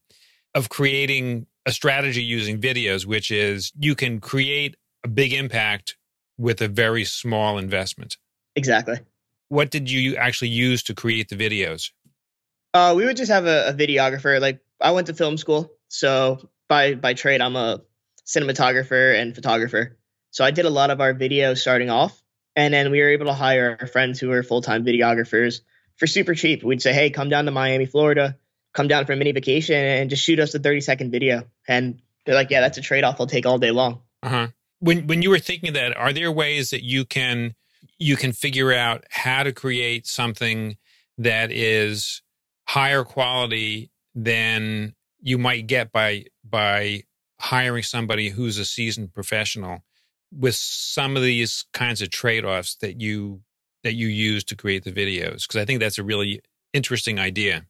of 0.55 0.69
creating 0.69 1.47
a 1.67 1.73
strategy 1.73 2.23
using 2.23 2.61
videos, 2.61 3.07
which 3.07 3.31
is 3.31 3.73
you 3.79 3.95
can 3.95 4.21
create 4.21 4.77
a 5.05 5.09
big 5.09 5.33
impact 5.33 5.97
with 6.39 6.61
a 6.61 6.69
very 6.69 7.05
small 7.05 7.59
investment. 7.59 8.17
Exactly. 8.57 8.99
what 9.49 9.71
did 9.71 9.91
you 9.91 10.17
actually 10.17 10.49
use 10.49 10.83
to 10.85 10.95
create 10.95 11.29
the 11.29 11.37
videos? 11.37 11.91
Uh, 12.73 12.95
we 12.97 13.05
would 13.05 13.17
just 13.17 13.31
have 13.31 13.47
a, 13.47 13.69
a 13.69 13.73
videographer. 13.73 14.41
Like 14.41 14.61
I 14.81 14.91
went 14.93 15.07
to 15.09 15.15
film 15.15 15.37
school, 15.37 15.71
so 15.89 16.49
by 16.69 16.95
by 16.95 17.15
trade, 17.15 17.41
I'm 17.41 17.57
a 17.57 17.81
cinematographer 18.27 19.21
and 19.21 19.35
photographer. 19.35 19.97
So 20.31 20.45
I 20.45 20.51
did 20.51 20.65
a 20.65 20.71
lot 20.71 20.91
of 20.91 21.01
our 21.01 21.15
videos 21.15 21.59
starting 21.59 21.91
off, 21.91 22.21
and 22.57 22.75
then 22.75 22.91
we 22.91 23.01
were 23.01 23.11
able 23.11 23.27
to 23.27 23.33
hire 23.33 23.77
our 23.81 23.87
friends 23.87 24.19
who 24.19 24.29
were 24.29 24.43
full 24.43 24.63
time 24.63 24.85
videographers 24.85 25.61
for 25.97 26.07
super 26.07 26.35
cheap. 26.35 26.65
We'd 26.65 26.83
say, 26.83 26.93
"Hey, 26.93 27.11
come 27.11 27.29
down 27.29 27.45
to 27.45 27.53
Miami, 27.53 27.87
Florida, 27.87 28.37
come 28.75 28.89
down 28.89 29.07
for 29.07 29.13
a 29.13 29.17
mini 29.17 29.33
vacation, 29.33 29.77
and 29.77 30.11
just 30.11 30.23
shoot 30.23 30.39
us 30.39 30.55
a 30.55 30.59
30 30.59 30.81
second 30.83 31.11
video." 31.11 31.45
And 31.67 32.01
they're 32.27 32.35
like, 32.35 32.51
"Yeah, 32.51 32.61
that's 32.61 32.79
a 32.79 32.83
trade 32.83 33.05
off. 33.05 33.21
I'll 33.21 33.27
take 33.27 33.47
all 33.47 33.59
day 33.59 33.71
long." 33.71 34.03
Uh 34.23 34.29
huh. 34.29 34.47
When 34.81 35.07
when 35.07 35.23
you 35.23 35.31
were 35.31 35.39
thinking 35.39 35.73
that, 35.73 35.97
are 35.97 36.13
there 36.13 36.31
ways 36.31 36.71
that 36.71 36.85
you 36.85 37.05
can 37.05 37.55
you 37.99 38.17
can 38.17 38.33
figure 38.33 38.73
out 38.73 39.05
how 39.11 39.43
to 39.43 39.53
create 39.53 40.07
something 40.07 40.77
that 41.19 41.51
is 41.51 42.23
higher 42.67 43.05
quality 43.05 43.91
than 44.15 44.95
you 45.21 45.39
might 45.39 45.67
get 45.67 45.93
by 45.93 46.25
by 46.45 47.03
hiring 47.41 47.83
somebody 47.83 48.31
who's 48.31 48.59
a 48.59 48.65
seasoned 48.65 49.13
professional 49.13 49.85
with 50.33 50.55
some 50.55 51.17
of 51.17 51.23
these 51.23 51.65
kinds 51.73 52.03
of 52.03 52.11
trade-offs 52.11 52.77
that 52.77 53.01
you 53.01 53.41
that 53.83 53.95
you 53.95 54.07
use 54.07 54.45
to 54.45 54.57
create 54.57 54.85
the 54.85 54.93
videos 54.93 55.43
because 55.43 55.57
i 55.57 55.65
think 55.65 55.81
that's 55.81 55.99
a 55.99 56.03
really 56.03 56.41
interesting 56.73 57.19
idea 57.19 57.67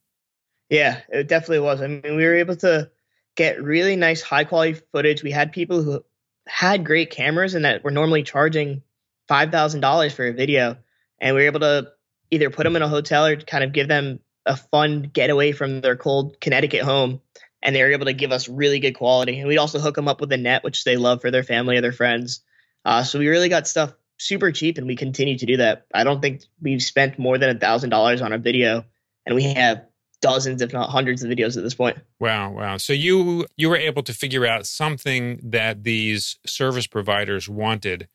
yeah 0.68 1.00
it 1.08 1.28
definitely 1.28 1.60
was 1.60 1.80
i 1.80 1.86
mean 1.86 2.16
we 2.16 2.24
were 2.24 2.34
able 2.34 2.56
to 2.56 2.90
get 3.36 3.62
really 3.62 3.96
nice 3.96 4.22
high 4.22 4.44
quality 4.44 4.80
footage 4.92 5.22
we 5.22 5.30
had 5.30 5.52
people 5.52 5.82
who 5.82 6.04
had 6.46 6.84
great 6.84 7.10
cameras 7.10 7.54
and 7.54 7.64
that 7.64 7.82
were 7.82 7.90
normally 7.90 8.22
charging 8.22 8.82
$5000 9.30 10.12
for 10.12 10.26
a 10.26 10.32
video 10.32 10.76
and 11.20 11.34
we 11.34 11.42
were 11.42 11.46
able 11.46 11.60
to 11.60 11.90
either 12.30 12.50
put 12.50 12.64
them 12.64 12.76
in 12.76 12.82
a 12.82 12.88
hotel 12.88 13.26
or 13.26 13.36
kind 13.36 13.64
of 13.64 13.72
give 13.72 13.88
them 13.88 14.20
a 14.46 14.56
fun 14.56 15.10
getaway 15.12 15.52
from 15.52 15.80
their 15.80 15.96
cold 15.96 16.40
Connecticut 16.40 16.82
home, 16.82 17.20
and 17.62 17.74
they 17.74 17.82
were 17.82 17.92
able 17.92 18.06
to 18.06 18.12
give 18.12 18.32
us 18.32 18.48
really 18.48 18.78
good 18.78 18.92
quality. 18.92 19.38
And 19.38 19.48
we'd 19.48 19.58
also 19.58 19.78
hook 19.78 19.94
them 19.94 20.08
up 20.08 20.20
with 20.20 20.32
a 20.32 20.36
net, 20.36 20.64
which 20.64 20.84
they 20.84 20.96
love 20.96 21.20
for 21.20 21.30
their 21.30 21.42
family 21.42 21.76
or 21.76 21.80
their 21.80 21.92
friends. 21.92 22.40
Uh, 22.84 23.02
so 23.02 23.18
we 23.18 23.28
really 23.28 23.48
got 23.48 23.66
stuff 23.66 23.94
super 24.18 24.52
cheap, 24.52 24.78
and 24.78 24.86
we 24.86 24.96
continue 24.96 25.38
to 25.38 25.46
do 25.46 25.56
that. 25.58 25.86
I 25.94 26.04
don't 26.04 26.20
think 26.20 26.42
we've 26.60 26.82
spent 26.82 27.18
more 27.18 27.38
than 27.38 27.56
a 27.56 27.58
thousand 27.58 27.90
dollars 27.90 28.20
on 28.20 28.32
a 28.32 28.38
video, 28.38 28.84
and 29.24 29.34
we 29.34 29.44
have 29.54 29.86
dozens, 30.24 30.62
if 30.62 30.72
not 30.72 30.88
hundreds, 30.88 31.22
of 31.22 31.30
videos 31.30 31.56
at 31.58 31.62
this 31.62 31.74
point. 31.74 31.98
Wow, 32.18 32.52
wow! 32.52 32.78
So 32.78 32.94
you 32.94 33.46
you 33.56 33.68
were 33.68 33.76
able 33.76 34.02
to 34.04 34.14
figure 34.14 34.46
out 34.46 34.66
something 34.66 35.38
that 35.42 35.84
these 35.84 36.38
service 36.46 36.86
providers 36.86 37.46
wanted, 37.46 38.08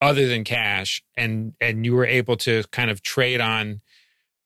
other 0.00 0.28
than 0.28 0.44
cash, 0.44 1.02
and 1.16 1.54
and 1.60 1.84
you 1.84 1.94
were 1.94 2.06
able 2.06 2.36
to 2.38 2.62
kind 2.70 2.90
of 2.90 3.02
trade 3.02 3.40
on 3.40 3.80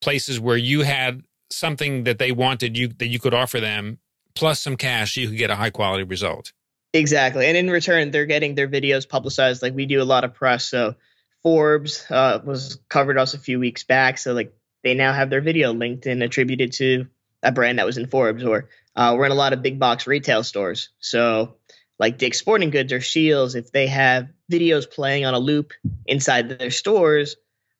places 0.01 0.39
where 0.39 0.57
you 0.57 0.81
had 0.81 1.21
something 1.51 2.03
that 2.03 2.17
they 2.17 2.31
wanted 2.31 2.75
you 2.75 2.87
that 2.87 3.07
you 3.07 3.19
could 3.19 3.33
offer 3.33 3.59
them 3.59 3.99
plus 4.35 4.59
some 4.59 4.75
cash 4.75 5.15
you 5.15 5.29
could 5.29 5.37
get 5.37 5.51
a 5.51 5.55
high 5.55 5.69
quality 5.69 6.03
result. 6.03 6.51
Exactly. 6.93 7.45
And 7.45 7.55
in 7.55 7.69
return 7.69 8.11
they're 8.11 8.25
getting 8.25 8.55
their 8.55 8.67
videos 8.67 9.07
publicized. 9.07 9.61
Like 9.61 9.75
we 9.75 9.85
do 9.85 10.01
a 10.01 10.03
lot 10.03 10.23
of 10.23 10.33
press. 10.33 10.65
So 10.65 10.95
forbes 11.43 12.05
uh, 12.09 12.41
was 12.43 12.79
covered 12.89 13.17
us 13.17 13.33
a 13.35 13.39
few 13.39 13.59
weeks 13.59 13.83
back. 13.83 14.17
So 14.17 14.33
like 14.33 14.53
they 14.83 14.93
now 14.93 15.13
have 15.13 15.29
their 15.29 15.41
video 15.41 15.73
linked 15.73 16.05
and 16.05 16.23
attributed 16.23 16.73
to 16.73 17.07
a 17.41 17.51
brand 17.51 17.79
that 17.79 17.85
was 17.85 17.97
in 17.97 18.07
forbes 18.07 18.43
or 18.43 18.69
uh, 18.95 19.15
we're 19.17 19.25
in 19.25 19.31
a 19.31 19.35
lot 19.35 19.53
of 19.53 19.61
big 19.61 19.79
box 19.79 20.07
retail 20.07 20.43
stores 20.43 20.89
so 20.99 21.55
like 21.99 22.17
dick's 22.17 22.39
sporting 22.39 22.69
goods 22.69 22.93
or 22.93 23.01
Scheels 23.01 23.55
if 23.55 23.71
they 23.71 23.87
have 23.87 24.29
videos 24.51 24.89
playing 24.89 25.25
on 25.25 25.33
a 25.33 25.39
loop 25.39 25.73
inside 26.05 26.49
their 26.49 26.71
stores 26.71 27.35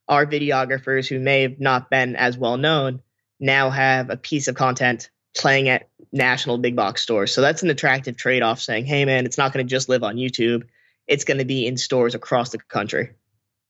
our 0.08 0.26
videographers 0.26 1.08
who 1.08 1.20
may 1.20 1.44
have 1.44 1.60
not 1.60 1.90
been 1.90 2.16
as 2.16 2.38
well 2.38 2.58
known 2.58 3.02
now 3.40 3.70
have 3.70 4.10
a 4.10 4.18
piece 4.18 4.48
of 4.48 4.56
content 4.56 5.10
playing 5.36 5.70
at 5.70 5.90
national 6.12 6.58
big 6.58 6.76
box 6.76 7.02
stores. 7.02 7.34
So 7.34 7.42
that's 7.42 7.64
an 7.64 7.70
attractive 7.70 8.16
trade 8.16 8.44
off 8.44 8.62
saying, 8.62 8.86
hey, 8.86 9.06
man, 9.06 9.26
it's 9.26 9.38
not 9.38 9.52
going 9.52 9.66
to 9.66 9.70
just 9.70 9.90
live 9.90 10.04
on 10.04 10.16
YouTube, 10.16 10.64
it's 11.08 11.26
going 11.26 11.40
to 11.40 11.46
be 11.46 11.68
in 11.68 11.78
stores 11.78 12.16
across 12.16 12.52
the 12.52 12.60
country. 12.60 13.12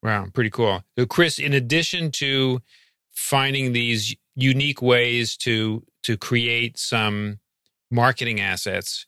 Wow, 0.04 0.28
pretty 0.34 0.50
cool. 0.50 0.84
So, 0.98 1.06
Chris, 1.06 1.40
in 1.40 1.54
addition 1.54 2.12
to 2.12 2.62
finding 3.14 3.74
these 3.74 4.16
unique 4.36 4.82
ways 4.82 5.38
to 5.38 5.84
to 6.04 6.18
create 6.18 6.78
some 6.78 7.40
marketing 7.90 8.42
assets, 8.42 9.06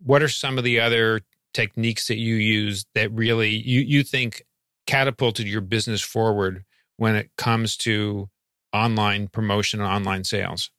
what 0.00 0.22
are 0.22 0.28
some 0.28 0.58
of 0.58 0.64
the 0.64 0.80
other 0.80 1.20
techniques 1.52 2.06
that 2.08 2.18
you 2.18 2.36
use 2.36 2.86
that 2.94 3.10
really 3.12 3.50
you 3.50 3.80
you 3.80 4.02
think 4.02 4.44
catapulted 4.86 5.46
your 5.46 5.60
business 5.60 6.00
forward 6.00 6.64
when 6.96 7.16
it 7.16 7.30
comes 7.36 7.76
to 7.76 8.28
online 8.72 9.28
promotion 9.28 9.80
and 9.80 9.88
online 9.88 10.24
sales? 10.24 10.70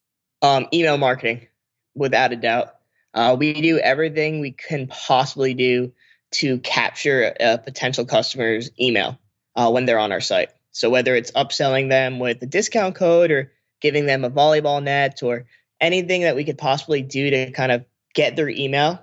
Um, 0.41 0.67
email 0.73 0.97
marketing, 0.97 1.47
without 1.95 2.31
a 2.31 2.35
doubt. 2.35 2.75
Uh, 3.13 3.35
we 3.37 3.59
do 3.59 3.79
everything 3.79 4.39
we 4.39 4.51
can 4.51 4.87
possibly 4.87 5.53
do 5.53 5.91
to 6.31 6.59
capture 6.59 7.33
a 7.39 7.57
potential 7.57 8.05
customer's 8.05 8.69
email 8.79 9.17
uh, 9.55 9.69
when 9.71 9.85
they're 9.85 9.99
on 9.99 10.11
our 10.11 10.21
site. 10.21 10.49
So 10.71 10.89
whether 10.89 11.15
it's 11.15 11.31
upselling 11.31 11.89
them 11.89 12.19
with 12.19 12.41
a 12.41 12.45
discount 12.45 12.95
code 12.95 13.31
or 13.31 13.51
giving 13.81 14.05
them 14.05 14.23
a 14.23 14.31
volleyball 14.31 14.81
net 14.83 15.23
or 15.23 15.45
anything 15.81 16.21
that 16.21 16.35
we 16.35 16.43
could 16.43 16.57
possibly 16.57 17.01
do 17.01 17.29
to 17.29 17.51
kind 17.51 17.71
of 17.71 17.85
get 18.13 18.35
their 18.35 18.49
email, 18.49 18.99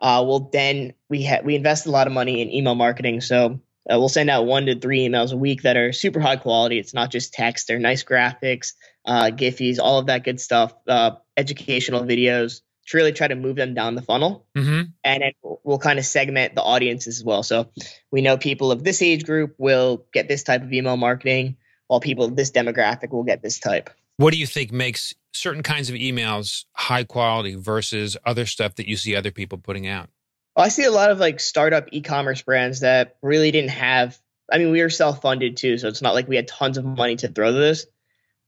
uh, 0.00 0.22
well 0.26 0.50
then 0.52 0.94
we 1.08 1.24
ha- 1.24 1.40
we 1.44 1.54
invest 1.54 1.86
a 1.86 1.90
lot 1.90 2.06
of 2.06 2.12
money 2.12 2.40
in 2.40 2.52
email 2.52 2.74
marketing. 2.74 3.20
So 3.20 3.60
uh, 3.90 3.98
we'll 3.98 4.08
send 4.08 4.30
out 4.30 4.46
one 4.46 4.66
to 4.66 4.78
three 4.78 5.08
emails 5.08 5.32
a 5.32 5.36
week 5.36 5.62
that 5.62 5.76
are 5.76 5.92
super 5.92 6.20
high 6.20 6.36
quality. 6.36 6.78
It's 6.78 6.94
not 6.94 7.10
just 7.10 7.32
text; 7.32 7.66
they're 7.66 7.78
nice 7.78 8.04
graphics, 8.04 8.74
uh, 9.04 9.30
Giphies, 9.34 9.78
all 9.78 9.98
of 9.98 10.06
that 10.06 10.24
good 10.24 10.40
stuff, 10.40 10.74
uh, 10.86 11.12
educational 11.36 12.02
videos 12.02 12.60
to 12.88 12.96
really 12.96 13.12
try 13.12 13.28
to 13.28 13.34
move 13.34 13.56
them 13.56 13.74
down 13.74 13.94
the 13.94 14.02
funnel. 14.02 14.46
Mm-hmm. 14.56 14.82
And 15.04 15.22
then 15.22 15.32
we'll, 15.42 15.60
we'll 15.62 15.78
kind 15.78 15.98
of 15.98 16.04
segment 16.06 16.54
the 16.54 16.62
audiences 16.62 17.18
as 17.18 17.24
well. 17.24 17.42
So 17.42 17.70
we 18.10 18.22
know 18.22 18.36
people 18.36 18.72
of 18.72 18.82
this 18.82 19.02
age 19.02 19.24
group 19.24 19.54
will 19.58 20.06
get 20.12 20.28
this 20.28 20.42
type 20.42 20.62
of 20.62 20.72
email 20.72 20.96
marketing, 20.96 21.56
while 21.86 22.00
people 22.00 22.24
of 22.24 22.36
this 22.36 22.50
demographic 22.50 23.10
will 23.10 23.24
get 23.24 23.42
this 23.42 23.58
type. 23.58 23.90
What 24.18 24.32
do 24.32 24.38
you 24.38 24.46
think 24.46 24.72
makes 24.72 25.14
certain 25.32 25.62
kinds 25.62 25.90
of 25.90 25.96
emails 25.96 26.64
high 26.72 27.04
quality 27.04 27.54
versus 27.54 28.16
other 28.26 28.46
stuff 28.46 28.74
that 28.74 28.88
you 28.88 28.96
see 28.96 29.14
other 29.14 29.30
people 29.30 29.58
putting 29.58 29.86
out? 29.86 30.08
Well, 30.56 30.66
I 30.66 30.70
see 30.70 30.84
a 30.84 30.90
lot 30.90 31.10
of 31.10 31.18
like 31.18 31.40
startup 31.40 31.88
e-commerce 31.92 32.42
brands 32.42 32.80
that 32.80 33.16
really 33.22 33.50
didn't 33.52 33.70
have. 33.70 34.18
I 34.50 34.58
mean, 34.58 34.72
we 34.72 34.82
were 34.82 34.90
self-funded 34.90 35.56
too, 35.56 35.78
so 35.78 35.88
it's 35.88 36.02
not 36.02 36.14
like 36.14 36.26
we 36.26 36.36
had 36.36 36.48
tons 36.48 36.78
of 36.78 36.84
money 36.84 37.16
to 37.16 37.28
throw 37.28 37.52
to 37.52 37.58
this. 37.58 37.86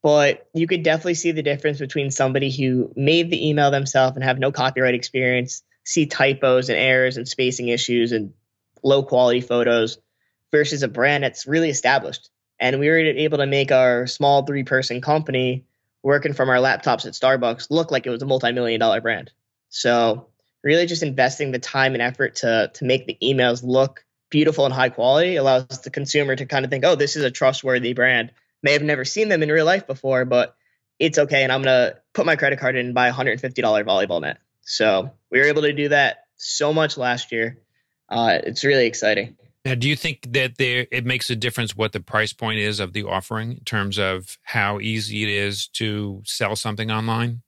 But 0.02 0.49
you 0.54 0.66
could 0.66 0.83
definitely 0.83 1.14
see 1.14 1.33
the 1.33 1.42
difference 1.42 1.78
between 1.78 2.11
somebody 2.11 2.50
who 2.50 2.92
made 2.97 3.30
the 3.30 3.49
email 3.49 3.71
themselves 3.71 4.16
and 4.16 4.25
have 4.25 4.38
no 4.38 4.50
copyright 4.50 4.95
experience, 4.95 5.62
see 5.85 6.07
typos 6.07 6.69
and 6.69 6.78
errors 6.78 7.16
and 7.16 7.28
spacing 7.28 7.69
issues 7.69 8.12
and 8.12 8.33
low 8.83 9.02
quality 9.02 9.40
photos, 9.42 9.99
versus 10.50 10.83
a 10.83 10.88
brand 10.88 11.25
that's 11.25 11.47
really 11.47 11.71
established. 11.71 12.30
And 12.59 12.80
we 12.80 12.88
were 12.88 12.99
able 12.99 13.38
to 13.38 13.47
make 13.47 13.73
our 13.73 14.07
small 14.07 14.45
three-person 14.45 15.00
company 15.00 15.64
working 16.02 16.33
from 16.33 16.49
our 16.49 16.57
laptops 16.57 17.07
at 17.07 17.12
Starbucks 17.12 17.71
look 17.71 17.90
like 17.90 18.07
it 18.07 18.11
was 18.11 18.23
a 18.23 18.26
multi-million 18.26 18.80
dollar 18.80 19.00
brand. 19.00 19.30
So 19.69 20.28
really 20.62 20.87
just 20.87 21.02
investing 21.02 21.52
the 21.52 21.59
time 21.59 21.95
and 21.95 22.02
effort 22.02 22.37
to 22.37 22.71
to 22.75 22.85
make 22.85 23.07
the 23.07 23.19
emails 23.23 23.62
look 23.62 24.04
beautiful 24.30 24.64
and 24.64 24.73
high 24.75 24.88
quality 24.88 25.37
allows 25.37 25.66
the 25.83 25.90
consumer 25.90 26.37
to 26.37 26.47
kind 26.47 26.64
of 26.64 26.71
think, 26.71 26.85
oh, 26.85 26.95
this 26.95 27.16
is 27.16 27.25
a 27.25 27.30
trustworthy 27.30 27.92
brand. 27.92 28.33
May 28.62 28.72
have 28.72 28.82
never 28.82 29.04
seen 29.04 29.28
them 29.28 29.42
in 29.42 29.50
real 29.50 29.64
life 29.66 29.86
before, 29.86 30.24
but 30.24 30.54
it's 30.98 31.18
okay. 31.18 31.42
And 31.42 31.52
I'm 31.52 31.62
gonna 31.62 31.94
put 32.12 32.26
my 32.26 32.36
credit 32.36 32.58
card 32.58 32.76
in 32.76 32.86
and 32.86 32.94
buy 32.94 33.08
a 33.08 33.12
$150 33.12 33.40
volleyball 33.84 34.20
net. 34.20 34.38
So 34.62 35.10
we 35.30 35.38
were 35.38 35.46
able 35.46 35.62
to 35.62 35.72
do 35.72 35.88
that 35.88 36.24
so 36.36 36.72
much 36.72 36.96
last 36.96 37.32
year. 37.32 37.58
Uh, 38.08 38.38
it's 38.44 38.64
really 38.64 38.86
exciting. 38.86 39.36
Now, 39.64 39.74
do 39.74 39.88
you 39.88 39.96
think 39.96 40.32
that 40.32 40.56
there 40.56 40.86
it 40.90 41.04
makes 41.04 41.28
a 41.28 41.36
difference 41.36 41.76
what 41.76 41.92
the 41.92 42.00
price 42.00 42.32
point 42.32 42.58
is 42.58 42.80
of 42.80 42.92
the 42.92 43.04
offering 43.04 43.52
in 43.52 43.64
terms 43.64 43.98
of 43.98 44.38
how 44.42 44.80
easy 44.80 45.22
it 45.22 45.28
is 45.28 45.68
to 45.74 46.22
sell 46.24 46.56
something 46.56 46.90
online? 46.90 47.42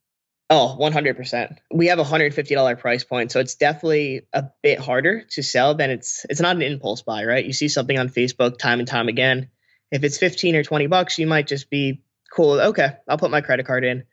Oh, 0.51 0.77
100%. 0.79 1.57
We 1.73 1.87
have 1.87 1.99
a 1.99 2.05
$150 2.05 2.79
price 2.79 3.05
point, 3.05 3.33
so 3.33 3.41
it's 3.41 3.55
definitely 3.55 4.27
a 4.35 4.45
bit 4.63 4.79
harder 4.79 5.23
to 5.31 5.43
sell 5.43 5.75
than 5.75 5.89
it's 5.89 6.27
it's 6.29 6.43
not 6.43 6.57
an 6.57 6.63
impulse 6.63 7.01
buy, 7.01 7.25
right? 7.25 7.45
You 7.45 7.55
see 7.55 7.69
something 7.69 7.99
on 7.99 8.11
Facebook 8.11 8.59
time 8.59 8.79
and 8.79 8.87
time 8.87 9.09
again. 9.09 9.49
If 9.93 10.03
it's 10.03 10.19
15 10.19 10.57
or 10.57 10.65
20 10.65 10.89
bucks, 10.89 11.19
you 11.19 11.29
might 11.29 11.47
just 11.47 11.71
be 11.71 12.03
cool, 12.35 12.61
okay, 12.61 12.97
I'll 13.09 13.19
put 13.19 13.31
my 13.31 13.43
credit 13.43 13.67
card 13.67 13.85
in. 13.85 14.05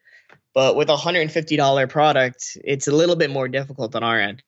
But 0.54 0.76
with 0.76 0.90
a 0.90 0.96
$150 0.96 1.90
product, 1.90 2.58
it's 2.64 2.88
a 2.88 2.92
little 2.92 3.16
bit 3.16 3.32
more 3.32 3.48
difficult 3.48 3.96
on 3.96 4.04
our 4.04 4.20
end. 4.20 4.44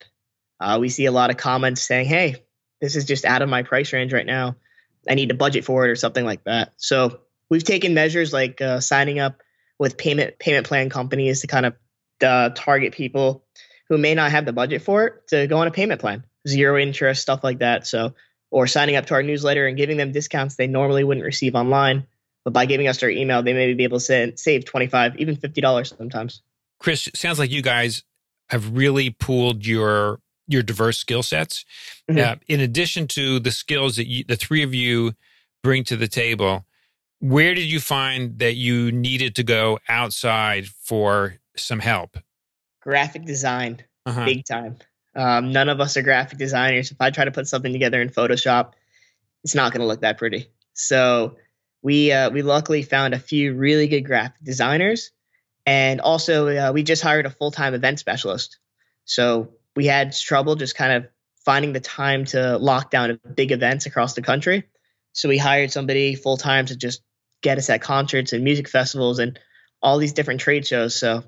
Uh, 0.62 0.78
we 0.80 0.90
see 0.90 1.06
a 1.06 1.12
lot 1.12 1.32
of 1.32 1.38
comments 1.38 1.82
saying, 1.82 2.06
"Hey, 2.06 2.44
this 2.80 2.96
is 2.96 3.06
just 3.06 3.26
out 3.26 3.42
of 3.42 3.50
my 3.50 3.64
price 3.64 3.92
range 3.94 4.14
right 4.14 4.26
now. 4.26 4.56
I 5.10 5.16
need 5.16 5.30
to 5.30 5.36
budget 5.36 5.66
for 5.66 5.86
it 5.86 5.90
or 5.90 5.96
something 5.96 6.24
like 6.24 6.44
that." 6.44 6.74
So, 6.78 7.22
we've 7.50 7.64
taken 7.64 7.96
measures 7.96 8.32
like 8.32 8.62
uh, 8.62 8.80
signing 8.80 9.20
up 9.20 9.42
with 9.80 9.98
payment 9.98 10.38
payment 10.38 10.68
plan 10.68 10.90
companies 10.90 11.42
to 11.42 11.48
kind 11.48 11.66
of 11.66 11.74
uh, 12.22 12.50
target 12.54 12.94
people 12.94 13.44
who 13.90 13.98
may 13.98 14.14
not 14.14 14.32
have 14.32 14.46
the 14.46 14.54
budget 14.54 14.84
for 14.84 15.06
it 15.06 15.28
to 15.30 15.48
go 15.48 15.58
on 15.58 15.68
a 15.68 15.72
payment 15.72 16.00
plan, 16.00 16.26
zero 16.48 16.78
interest, 16.78 17.24
stuff 17.24 17.44
like 17.44 17.60
that. 17.60 17.88
So, 17.88 18.14
or 18.51 18.67
signing 18.67 18.96
up 18.96 19.08
to 19.08 19.13
our 19.15 19.24
newsletter 19.24 19.65
and 19.65 19.77
giving 19.77 19.98
them 19.98 20.12
discounts 20.12 20.55
they 20.55 20.67
normally 20.67 21.03
wouldn't 21.03 21.25
receive 21.25 21.55
online. 21.55 22.05
But 22.43 22.53
by 22.53 22.65
giving 22.65 22.88
us 22.88 23.00
their 23.00 23.10
email, 23.10 23.41
they 23.41 23.53
may 23.53 23.74
be 23.74 23.84
able 23.84 24.00
to 24.00 24.03
save, 24.03 24.38
save 24.38 24.65
25, 24.65 25.17
even 25.17 25.36
$50 25.36 25.98
sometimes. 25.98 26.41
Chris, 26.79 27.08
sounds 27.15 27.39
like 27.39 27.51
you 27.51 27.62
guys 27.62 28.03
have 28.50 28.75
really 28.75 29.10
pooled 29.10 29.65
your 29.65 30.20
your 30.48 30.63
diverse 30.63 30.98
skill 30.98 31.24
sets. 31.24 31.63
Mm-hmm. 32.10 32.20
Uh, 32.20 32.36
in 32.48 32.60
addition 32.60 33.08
to 33.08 33.39
the 33.39 33.51
skills 33.51 33.96
that 33.96 34.08
you, 34.08 34.25
the 34.27 34.36
three 34.36 34.63
of 34.63 34.74
you 34.74 35.13
bring 35.63 35.84
to 35.86 35.96
the 35.96 36.10
table, 36.10 36.65
where 37.20 37.53
did 37.53 37.72
you 37.72 37.79
find 37.79 38.39
that 38.39 38.55
you 38.55 38.91
needed 38.91 39.36
to 39.36 39.43
go 39.43 39.79
outside 39.88 40.67
for 40.67 41.36
some 41.55 41.79
help? 41.79 42.17
Graphic 42.81 43.24
design, 43.24 43.84
uh-huh. 44.05 44.25
big 44.25 44.43
time. 44.43 44.77
Um, 45.15 45.51
none 45.51 45.70
of 45.70 45.82
us 45.82 45.98
are 45.98 46.01
graphic 46.01 46.38
designers. 46.38 46.91
If 46.91 47.01
I 47.01 47.10
try 47.10 47.25
to 47.25 47.32
put 47.32 47.48
something 47.48 47.74
together 47.74 48.01
in 48.01 48.10
Photoshop, 48.10 48.74
it's 49.44 49.56
not 49.56 49.72
going 49.72 49.82
to 49.82 49.88
look 49.88 50.01
that 50.01 50.18
pretty. 50.18 50.50
So 50.74 51.38
we 51.82 52.12
uh, 52.12 52.30
we 52.30 52.41
luckily 52.41 52.84
found 52.84 53.13
a 53.13 53.20
few 53.20 53.53
really 53.53 53.88
good 53.88 54.01
graphic 54.01 54.44
designers, 54.44 55.12
and 55.65 56.00
also 56.00 56.48
uh, 56.48 56.72
we 56.72 56.84
just 56.84 57.03
hired 57.03 57.25
a 57.25 57.30
full 57.30 57.51
time 57.51 57.74
event 57.74 58.00
specialist. 58.00 58.58
So 59.06 59.50
we 59.75 59.86
had 59.86 60.13
trouble 60.13 60.56
just 60.56 60.75
kind 60.75 60.94
of 60.94 61.10
finding 61.44 61.74
the 61.74 61.80
time 61.80 62.25
to 62.25 62.58
lock 62.58 62.91
down 62.91 63.20
big 63.36 63.51
events 63.51 63.86
across 63.86 64.13
the 64.13 64.22
country. 64.22 64.63
So 65.13 65.27
we 65.27 65.38
hired 65.38 65.72
somebody 65.72 66.15
full 66.15 66.38
time 66.38 66.68
to 66.68 66.75
just 66.75 67.01
get 67.41 67.58
us 67.58 67.70
at 67.70 67.82
concerts 67.82 68.34
and 68.34 68.44
music 68.44 68.70
festivals 68.70 69.20
and 69.20 69.39
all 69.82 69.98
these 69.98 70.13
different 70.13 70.39
trade 70.39 70.65
shows. 70.65 70.96
So 70.96 71.24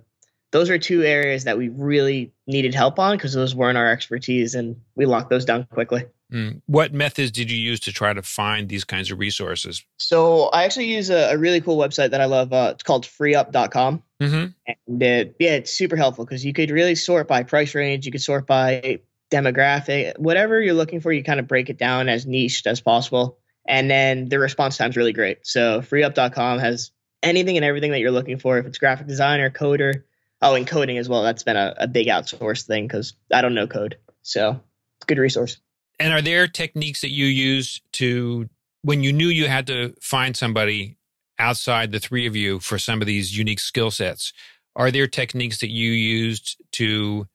those 0.54 0.70
are 0.70 0.78
two 0.78 1.02
areas 1.04 1.46
that 1.46 1.58
we 1.58 1.68
really 1.70 2.32
needed 2.46 2.76
help 2.76 3.00
on 3.00 3.18
because 3.18 3.34
those 3.34 3.56
weren't 3.56 3.76
our 3.76 3.90
expertise 3.90 4.54
and 4.54 4.80
we 4.96 5.08
locked 5.08 5.32
those 5.32 5.46
down 5.46 5.66
quickly. 5.66 6.06
Mm. 6.32 6.62
What 6.68 6.94
methods 6.94 7.32
did 7.32 7.50
you 7.50 7.58
use 7.58 7.80
to 7.82 7.92
try 7.92 8.14
to 8.14 8.22
find 8.22 8.70
these 8.70 8.84
kinds 8.84 9.12
of 9.12 9.18
resources? 9.18 9.84
So 9.98 10.50
I 10.50 10.66
actually 10.66 10.94
use 10.94 11.10
a, 11.10 11.34
a 11.34 11.38
really 11.40 11.60
cool 11.60 11.78
website 11.78 12.12
that 12.12 12.22
I 12.22 12.26
love. 12.26 12.54
Uh, 12.54 12.70
it's 12.76 12.84
called 12.84 13.06
freeup.com. 13.06 14.04
Mm-hmm. 14.22 14.74
And 14.88 15.02
it, 15.04 15.36
yeah, 15.40 15.56
it's 15.56 15.74
super 15.74 15.96
helpful 15.96 16.24
because 16.24 16.46
you 16.46 16.54
could 16.54 16.70
really 16.70 16.94
sort 16.94 17.28
by 17.28 17.42
price 17.42 17.74
range. 17.74 18.06
You 18.06 18.12
could 18.12 18.22
sort 18.22 18.46
by 18.46 19.00
demographic, 19.32 20.20
whatever 20.20 20.62
you're 20.62 20.76
looking 20.76 21.02
for, 21.02 21.12
you 21.12 21.24
kind 21.24 21.40
of 21.40 21.48
break 21.48 21.72
it 21.72 21.80
down 21.80 22.10
as 22.10 22.28
niched 22.28 22.68
as 22.68 22.80
possible. 22.80 23.40
And 23.68 23.90
then 23.90 24.30
the 24.30 24.38
response 24.38 24.78
time 24.78 24.92
is 24.92 24.98
really 24.98 25.14
great. 25.14 25.48
So 25.48 25.82
freeup.com 25.82 26.60
has 26.60 26.92
anything 27.24 27.58
and 27.58 27.66
everything 27.66 27.90
that 27.90 28.02
you're 28.02 28.12
looking 28.12 28.38
for. 28.38 28.60
If 28.60 28.68
it's 28.68 28.78
graphic 28.78 29.08
designer, 29.08 29.50
coder, 29.50 30.04
oh, 30.44 30.56
and 30.56 30.68
coding 30.68 30.98
as 30.98 31.10
well. 31.10 31.24
That's 31.24 31.44
been 31.44 31.56
a, 31.56 31.74
a 31.78 31.88
big 31.88 32.08
outsourced 32.08 32.68
thing 32.68 32.86
because 32.86 33.16
I 33.32 33.42
don't 33.42 33.56
know 33.56 33.66
code. 33.66 33.98
So 34.22 34.62
good 35.08 35.18
resource. 35.18 35.58
And 36.00 36.14
are 36.14 36.22
there 36.22 36.48
techniques 36.48 37.02
that 37.02 37.12
you 37.12 37.26
use 37.26 37.82
to, 37.94 38.50
when 38.82 39.04
you 39.04 39.14
knew 39.14 39.28
you 39.28 39.48
had 39.48 39.68
to 39.68 39.96
find 40.02 40.36
somebody 40.36 40.98
outside 41.40 41.92
the 41.92 42.00
three 42.00 42.28
of 42.28 42.36
you 42.36 42.60
for 42.60 42.78
some 42.78 43.02
of 43.02 43.08
these 43.08 43.38
unique 43.38 43.60
skill 43.60 43.90
sets, 43.90 44.34
are 44.76 44.92
there 44.92 45.08
techniques 45.08 45.60
that 45.60 45.70
you 45.70 45.92
used 45.92 46.62
to 46.74 47.28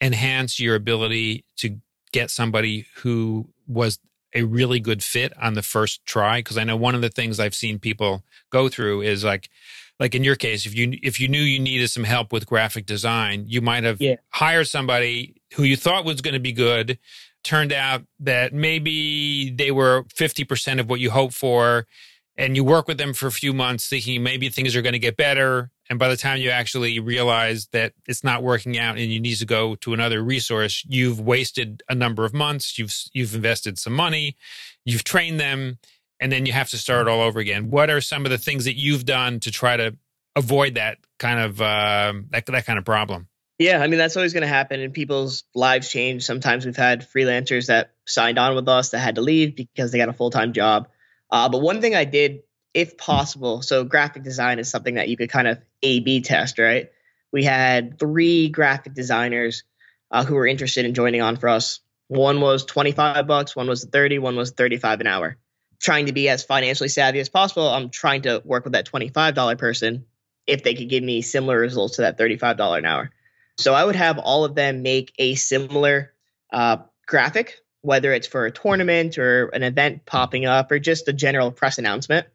enhance 0.00 0.58
your 0.58 0.74
ability 0.74 1.44
to 1.56 1.78
get 2.12 2.30
somebody 2.30 2.86
who 2.96 3.48
was 3.66 3.98
a 4.34 4.42
really 4.42 4.80
good 4.80 5.02
fit 5.02 5.32
on 5.40 5.54
the 5.54 5.62
first 5.62 6.04
try 6.04 6.38
because 6.38 6.58
i 6.58 6.64
know 6.64 6.76
one 6.76 6.94
of 6.94 7.00
the 7.00 7.08
things 7.08 7.40
i've 7.40 7.54
seen 7.54 7.78
people 7.78 8.22
go 8.50 8.68
through 8.68 9.00
is 9.00 9.24
like 9.24 9.48
like 9.98 10.14
in 10.14 10.24
your 10.24 10.36
case 10.36 10.66
if 10.66 10.74
you 10.74 10.98
if 11.02 11.18
you 11.20 11.28
knew 11.28 11.40
you 11.40 11.58
needed 11.58 11.88
some 11.88 12.04
help 12.04 12.32
with 12.32 12.46
graphic 12.46 12.86
design 12.86 13.44
you 13.46 13.60
might 13.60 13.84
have 13.84 14.00
yeah. 14.00 14.16
hired 14.30 14.66
somebody 14.66 15.38
who 15.54 15.62
you 15.62 15.76
thought 15.76 16.04
was 16.04 16.20
going 16.20 16.34
to 16.34 16.40
be 16.40 16.52
good. 16.52 16.98
Turned 17.44 17.72
out 17.72 18.02
that 18.20 18.52
maybe 18.52 19.50
they 19.50 19.70
were 19.70 20.04
50% 20.04 20.80
of 20.80 20.90
what 20.90 21.00
you 21.00 21.10
hoped 21.10 21.34
for 21.34 21.86
and 22.36 22.54
you 22.54 22.62
work 22.62 22.86
with 22.86 22.98
them 22.98 23.14
for 23.14 23.26
a 23.26 23.32
few 23.32 23.52
months 23.52 23.88
thinking 23.88 24.22
maybe 24.22 24.48
things 24.48 24.76
are 24.76 24.82
going 24.82 24.92
to 24.92 24.98
get 24.98 25.16
better. 25.16 25.70
And 25.88 25.98
by 25.98 26.08
the 26.08 26.16
time 26.16 26.40
you 26.40 26.50
actually 26.50 27.00
realize 27.00 27.68
that 27.72 27.94
it's 28.06 28.22
not 28.22 28.42
working 28.42 28.78
out 28.78 28.98
and 28.98 29.10
you 29.10 29.20
need 29.20 29.36
to 29.36 29.46
go 29.46 29.76
to 29.76 29.94
another 29.94 30.22
resource 30.22 30.84
you've 30.86 31.20
wasted 31.20 31.82
a 31.88 31.94
number 31.94 32.24
of 32.24 32.34
months. 32.34 32.78
You've 32.78 32.94
you've 33.12 33.34
invested 33.34 33.78
some 33.78 33.94
money. 33.94 34.36
You've 34.84 35.04
trained 35.04 35.40
them 35.40 35.78
and 36.20 36.32
then 36.32 36.46
you 36.46 36.52
have 36.52 36.68
to 36.68 36.78
start 36.78 37.08
all 37.08 37.20
over 37.20 37.40
again 37.40 37.70
what 37.70 37.90
are 37.90 38.00
some 38.00 38.24
of 38.24 38.30
the 38.30 38.38
things 38.38 38.64
that 38.64 38.76
you've 38.76 39.04
done 39.04 39.40
to 39.40 39.50
try 39.50 39.76
to 39.76 39.96
avoid 40.36 40.74
that 40.74 40.98
kind 41.18 41.40
of 41.40 41.60
uh, 41.60 42.12
that, 42.30 42.46
that 42.46 42.66
kind 42.66 42.78
of 42.78 42.84
problem 42.84 43.28
yeah 43.58 43.82
i 43.82 43.86
mean 43.86 43.98
that's 43.98 44.16
always 44.16 44.32
going 44.32 44.42
to 44.42 44.48
happen 44.48 44.80
and 44.80 44.92
people's 44.92 45.44
lives 45.54 45.90
change 45.90 46.24
sometimes 46.24 46.64
we've 46.64 46.76
had 46.76 47.08
freelancers 47.10 47.66
that 47.66 47.92
signed 48.06 48.38
on 48.38 48.54
with 48.54 48.68
us 48.68 48.90
that 48.90 48.98
had 48.98 49.16
to 49.16 49.20
leave 49.20 49.56
because 49.56 49.92
they 49.92 49.98
got 49.98 50.08
a 50.08 50.12
full-time 50.12 50.52
job 50.52 50.88
uh, 51.30 51.48
but 51.48 51.60
one 51.60 51.80
thing 51.80 51.94
I 51.94 52.04
did, 52.04 52.42
if 52.74 52.96
possible, 52.96 53.62
so 53.62 53.84
graphic 53.84 54.22
design 54.22 54.58
is 54.58 54.70
something 54.70 54.94
that 54.94 55.08
you 55.08 55.16
could 55.16 55.30
kind 55.30 55.48
of 55.48 55.58
A 55.82 56.00
B 56.00 56.20
test, 56.20 56.58
right? 56.58 56.90
We 57.32 57.44
had 57.44 57.98
three 57.98 58.48
graphic 58.48 58.94
designers 58.94 59.64
uh, 60.10 60.24
who 60.24 60.34
were 60.34 60.46
interested 60.46 60.84
in 60.84 60.94
joining 60.94 61.20
on 61.20 61.36
for 61.36 61.48
us. 61.48 61.80
One 62.08 62.40
was 62.40 62.64
25 62.64 63.26
bucks, 63.26 63.54
one 63.54 63.68
was 63.68 63.84
30, 63.84 64.18
one 64.18 64.36
was 64.36 64.52
35 64.52 65.00
an 65.00 65.06
hour. 65.06 65.36
Trying 65.80 66.06
to 66.06 66.12
be 66.12 66.28
as 66.28 66.42
financially 66.42 66.88
savvy 66.88 67.20
as 67.20 67.28
possible, 67.28 67.68
I'm 67.68 67.90
trying 67.90 68.22
to 68.22 68.42
work 68.44 68.64
with 68.64 68.72
that 68.72 68.86
$25 68.90 69.58
person 69.58 70.04
if 70.46 70.64
they 70.64 70.74
could 70.74 70.88
give 70.88 71.04
me 71.04 71.22
similar 71.22 71.58
results 71.58 71.96
to 71.96 72.02
that 72.02 72.18
$35 72.18 72.78
an 72.78 72.84
hour. 72.84 73.10
So 73.58 73.74
I 73.74 73.84
would 73.84 73.96
have 73.96 74.18
all 74.18 74.44
of 74.44 74.54
them 74.54 74.82
make 74.82 75.12
a 75.18 75.34
similar 75.34 76.12
uh, 76.52 76.78
graphic 77.06 77.58
whether 77.82 78.12
it's 78.12 78.26
for 78.26 78.46
a 78.46 78.50
tournament 78.50 79.18
or 79.18 79.48
an 79.48 79.62
event 79.62 80.04
popping 80.04 80.46
up 80.46 80.70
or 80.70 80.78
just 80.78 81.08
a 81.08 81.12
general 81.12 81.50
press 81.50 81.78
announcement. 81.78 82.26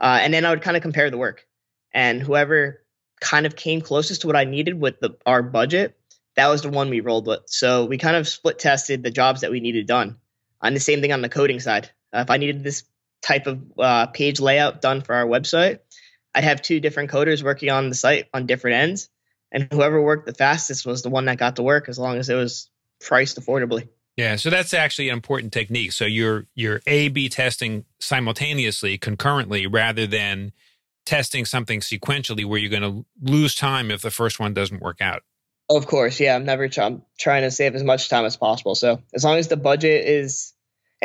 Uh, 0.00 0.18
and 0.20 0.32
then 0.32 0.44
I 0.44 0.50
would 0.50 0.62
kind 0.62 0.76
of 0.76 0.82
compare 0.82 1.10
the 1.10 1.18
work. 1.18 1.46
And 1.92 2.22
whoever 2.22 2.82
kind 3.20 3.46
of 3.46 3.56
came 3.56 3.80
closest 3.80 4.20
to 4.20 4.26
what 4.26 4.36
I 4.36 4.44
needed 4.44 4.80
with 4.80 5.00
the, 5.00 5.16
our 5.24 5.42
budget, 5.42 5.98
that 6.36 6.48
was 6.48 6.62
the 6.62 6.68
one 6.68 6.90
we 6.90 7.00
rolled 7.00 7.26
with. 7.26 7.40
So 7.46 7.86
we 7.86 7.98
kind 7.98 8.16
of 8.16 8.28
split 8.28 8.58
tested 8.58 9.02
the 9.02 9.10
jobs 9.10 9.40
that 9.40 9.50
we 9.50 9.60
needed 9.60 9.86
done. 9.86 10.16
And 10.62 10.76
the 10.76 10.80
same 10.80 11.00
thing 11.00 11.12
on 11.12 11.22
the 11.22 11.28
coding 11.28 11.60
side. 11.60 11.90
Uh, 12.16 12.20
if 12.20 12.30
I 12.30 12.38
needed 12.38 12.64
this 12.64 12.84
type 13.22 13.46
of 13.46 13.60
uh, 13.78 14.06
page 14.06 14.40
layout 14.40 14.80
done 14.80 15.02
for 15.02 15.14
our 15.14 15.26
website, 15.26 15.80
I'd 16.34 16.44
have 16.44 16.62
two 16.62 16.80
different 16.80 17.10
coders 17.10 17.42
working 17.42 17.70
on 17.70 17.88
the 17.88 17.94
site 17.94 18.26
on 18.32 18.46
different 18.46 18.76
ends. 18.76 19.08
And 19.52 19.68
whoever 19.72 20.00
worked 20.00 20.26
the 20.26 20.34
fastest 20.34 20.86
was 20.86 21.02
the 21.02 21.10
one 21.10 21.26
that 21.26 21.38
got 21.38 21.56
to 21.56 21.62
work 21.62 21.88
as 21.88 21.98
long 21.98 22.18
as 22.18 22.28
it 22.28 22.34
was 22.34 22.70
priced 23.00 23.40
affordably. 23.40 23.88
Yeah, 24.16 24.36
so 24.36 24.50
that's 24.50 24.72
actually 24.72 25.10
an 25.10 25.14
important 25.14 25.52
technique. 25.52 25.92
So 25.92 26.04
you're 26.06 26.46
you're 26.54 26.80
A 26.86 27.08
B 27.08 27.28
testing 27.28 27.84
simultaneously, 28.00 28.98
concurrently, 28.98 29.66
rather 29.66 30.06
than 30.06 30.52
testing 31.04 31.44
something 31.44 31.80
sequentially 31.80 32.44
where 32.44 32.58
you're 32.58 32.70
going 32.70 32.82
to 32.82 33.04
lose 33.22 33.54
time 33.54 33.90
if 33.90 34.02
the 34.02 34.10
first 34.10 34.40
one 34.40 34.54
doesn't 34.54 34.80
work 34.80 35.00
out. 35.00 35.22
Of 35.68 35.86
course, 35.86 36.18
yeah. 36.18 36.34
I'm 36.34 36.44
never 36.44 36.68
I'm 36.78 37.02
trying 37.18 37.42
to 37.42 37.50
save 37.50 37.74
as 37.74 37.84
much 37.84 38.08
time 38.08 38.24
as 38.24 38.36
possible. 38.36 38.74
So 38.74 39.02
as 39.14 39.22
long 39.22 39.38
as 39.38 39.48
the 39.48 39.56
budget 39.56 40.06
is, 40.06 40.54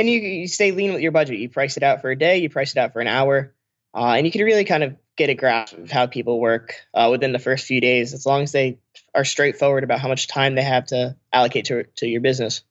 and 0.02 0.10
you 0.10 0.20
you 0.20 0.48
stay 0.48 0.72
lean 0.72 0.92
with 0.92 1.02
your 1.02 1.12
budget, 1.12 1.40
you 1.40 1.48
price 1.48 1.78
it 1.78 1.84
out 1.84 2.02
for 2.02 2.10
a 2.10 2.18
day, 2.18 2.40
you 2.40 2.50
price 2.50 2.72
it 2.72 2.78
out 2.78 2.92
for 2.92 3.00
an 3.00 3.08
hour, 3.08 3.54
uh, 3.96 4.14
and 4.18 4.26
you 4.26 4.32
can 4.32 4.44
really 4.44 4.66
kind 4.66 4.84
of 4.84 4.98
get 5.16 5.30
a 5.30 5.36
grasp 5.36 5.78
of 5.78 5.92
how 5.92 6.08
people 6.08 6.40
work 6.40 6.76
uh, 6.94 7.08
within 7.12 7.32
the 7.32 7.40
first 7.40 7.66
few 7.66 7.80
days, 7.80 8.14
as 8.14 8.26
long 8.26 8.42
as 8.42 8.52
they 8.52 8.80
are 9.14 9.24
straightforward 9.24 9.84
about 9.84 10.00
how 10.00 10.08
much 10.08 10.28
time 10.28 10.56
they 10.56 10.64
have 10.64 10.88
to 10.88 11.16
allocate 11.32 11.66
to 11.66 11.84
to 11.98 12.08
your 12.08 12.22
business. 12.22 12.64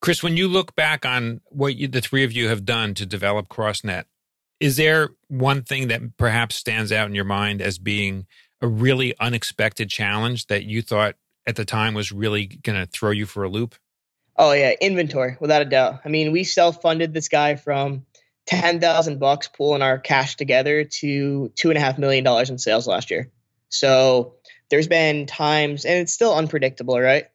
Chris, 0.00 0.22
when 0.22 0.36
you 0.36 0.46
look 0.46 0.76
back 0.76 1.04
on 1.04 1.40
what 1.46 1.74
you, 1.74 1.88
the 1.88 2.00
three 2.00 2.22
of 2.22 2.32
you 2.32 2.48
have 2.48 2.64
done 2.64 2.94
to 2.94 3.04
develop 3.04 3.48
CrossNet, 3.48 4.04
is 4.60 4.76
there 4.76 5.10
one 5.28 5.62
thing 5.62 5.88
that 5.88 6.16
perhaps 6.16 6.54
stands 6.54 6.92
out 6.92 7.08
in 7.08 7.14
your 7.14 7.24
mind 7.24 7.60
as 7.60 7.78
being 7.78 8.26
a 8.60 8.68
really 8.68 9.14
unexpected 9.18 9.90
challenge 9.90 10.46
that 10.46 10.64
you 10.64 10.82
thought 10.82 11.16
at 11.46 11.56
the 11.56 11.64
time 11.64 11.94
was 11.94 12.12
really 12.12 12.46
going 12.46 12.78
to 12.78 12.86
throw 12.86 13.10
you 13.10 13.26
for 13.26 13.42
a 13.42 13.48
loop? 13.48 13.74
Oh 14.38 14.52
yeah, 14.52 14.72
inventory 14.80 15.36
without 15.40 15.62
a 15.62 15.66
doubt. 15.66 16.00
I 16.04 16.08
mean, 16.08 16.32
we 16.32 16.44
self-funded 16.44 17.14
this 17.14 17.28
guy 17.28 17.56
from 17.56 18.04
ten 18.46 18.80
thousand 18.80 19.18
bucks 19.18 19.48
pulling 19.48 19.82
our 19.82 19.98
cash 19.98 20.36
together 20.36 20.84
to 20.84 21.48
two 21.54 21.70
and 21.70 21.78
a 21.78 21.80
half 21.80 21.98
million 21.98 22.24
dollars 22.24 22.50
in 22.50 22.58
sales 22.58 22.86
last 22.86 23.10
year. 23.10 23.30
So 23.68 24.34
there's 24.70 24.88
been 24.88 25.26
times, 25.26 25.84
and 25.84 25.98
it's 25.98 26.12
still 26.12 26.34
unpredictable, 26.34 27.00
right? 27.00 27.26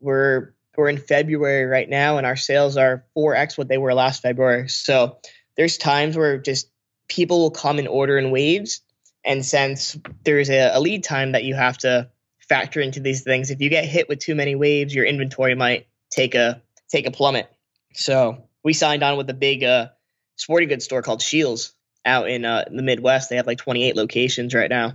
We're 0.00 0.54
we're 0.76 0.88
in 0.88 0.98
February 0.98 1.64
right 1.64 1.88
now, 1.88 2.18
and 2.18 2.26
our 2.26 2.36
sales 2.36 2.76
are 2.76 3.04
4x 3.16 3.56
what 3.56 3.68
they 3.68 3.78
were 3.78 3.94
last 3.94 4.22
February. 4.22 4.68
So 4.68 5.18
there's 5.56 5.78
times 5.78 6.16
where 6.16 6.38
just 6.38 6.70
people 7.08 7.40
will 7.40 7.50
come 7.50 7.78
and 7.78 7.88
order 7.88 8.18
in 8.18 8.30
waves. 8.30 8.82
And 9.24 9.44
since 9.44 9.96
there's 10.24 10.50
a, 10.50 10.70
a 10.74 10.80
lead 10.80 11.02
time 11.02 11.32
that 11.32 11.44
you 11.44 11.54
have 11.54 11.78
to 11.78 12.10
factor 12.48 12.80
into 12.80 13.00
these 13.00 13.22
things, 13.22 13.50
if 13.50 13.60
you 13.60 13.70
get 13.70 13.86
hit 13.86 14.08
with 14.08 14.18
too 14.18 14.34
many 14.34 14.54
waves, 14.54 14.94
your 14.94 15.04
inventory 15.04 15.54
might 15.54 15.86
take 16.10 16.34
a 16.34 16.62
take 16.90 17.06
a 17.06 17.10
plummet. 17.10 17.48
So 17.94 18.48
we 18.62 18.72
signed 18.72 19.02
on 19.02 19.16
with 19.16 19.28
a 19.30 19.34
big 19.34 19.64
uh, 19.64 19.88
sporting 20.36 20.68
goods 20.68 20.84
store 20.84 21.02
called 21.02 21.22
Scheels 21.22 21.72
out 22.04 22.28
in, 22.28 22.44
uh, 22.44 22.64
in 22.66 22.76
the 22.76 22.82
Midwest. 22.82 23.30
They 23.30 23.36
have 23.36 23.46
like 23.46 23.58
28 23.58 23.96
locations 23.96 24.54
right 24.54 24.70
now. 24.70 24.94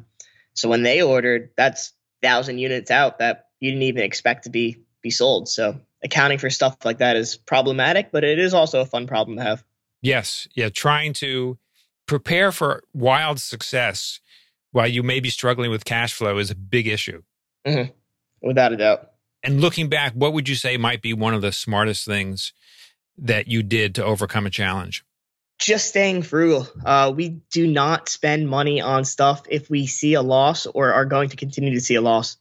So 0.54 0.70
when 0.70 0.84
they 0.84 1.02
ordered, 1.02 1.52
that's 1.58 1.94
thousand 2.22 2.60
units 2.60 2.92
out 2.92 3.20
that 3.20 3.48
you 3.60 3.72
didn't 3.72 3.84
even 3.84 4.04
expect 4.04 4.44
to 4.44 4.50
be 4.50 4.78
be 5.02 5.10
sold. 5.10 5.50
So 5.50 5.80
accounting 6.04 6.38
for 6.38 6.50
stuff 6.50 6.78
like 6.84 7.00
that 7.00 7.16
is 7.16 7.38
problematic, 7.38 8.12
but 8.12 8.24
it 8.24 8.40
is 8.40 8.54
also 8.54 8.82
a 8.82 8.86
fun 8.86 9.08
problem 9.08 9.38
to 9.38 9.44
have. 9.44 9.64
Yes. 10.02 10.48
Yeah. 10.54 10.70
Trying 10.70 11.14
to 11.14 11.58
prepare 12.06 12.52
for 12.52 12.84
wild 12.94 13.40
success 13.40 14.20
while 14.72 14.88
you 14.88 15.04
may 15.04 15.20
be 15.20 15.30
struggling 15.30 15.72
with 15.72 15.86
cash 15.86 16.14
flow 16.14 16.38
is 16.38 16.52
a 16.52 16.56
big 16.56 16.88
issue. 16.88 17.24
Mm-hmm. 17.66 17.92
Without 18.48 18.74
a 18.74 18.78
doubt. 18.78 19.11
And 19.44 19.60
looking 19.60 19.90
back, 19.90 20.14
what 20.14 20.34
would 20.34 20.48
you 20.48 20.56
say 20.56 20.78
might 20.78 21.02
be 21.02 21.14
one 21.14 21.34
of 21.34 21.42
the 21.42 21.52
smartest 21.52 22.06
things 22.06 22.54
that 23.18 23.48
you 23.48 23.64
did 23.64 23.96
to 23.96 24.04
overcome 24.04 24.46
a 24.46 24.50
challenge? 24.50 25.04
Just 25.60 25.88
staying 25.88 26.24
frugal. 26.24 26.68
Uh, 26.84 27.14
we 27.16 27.42
do 27.52 27.68
not 27.68 28.10
spend 28.10 28.50
money 28.50 28.82
on 28.82 29.06
stuff 29.06 29.44
if 29.50 29.70
we 29.70 29.86
see 29.86 30.16
a 30.16 30.22
loss 30.22 30.66
or 30.66 30.94
are 30.94 31.06
going 31.06 31.30
to 31.30 31.38
continue 31.38 31.74
to 31.74 31.82
see 31.82 31.96
a 31.96 32.02
loss. 32.02 32.38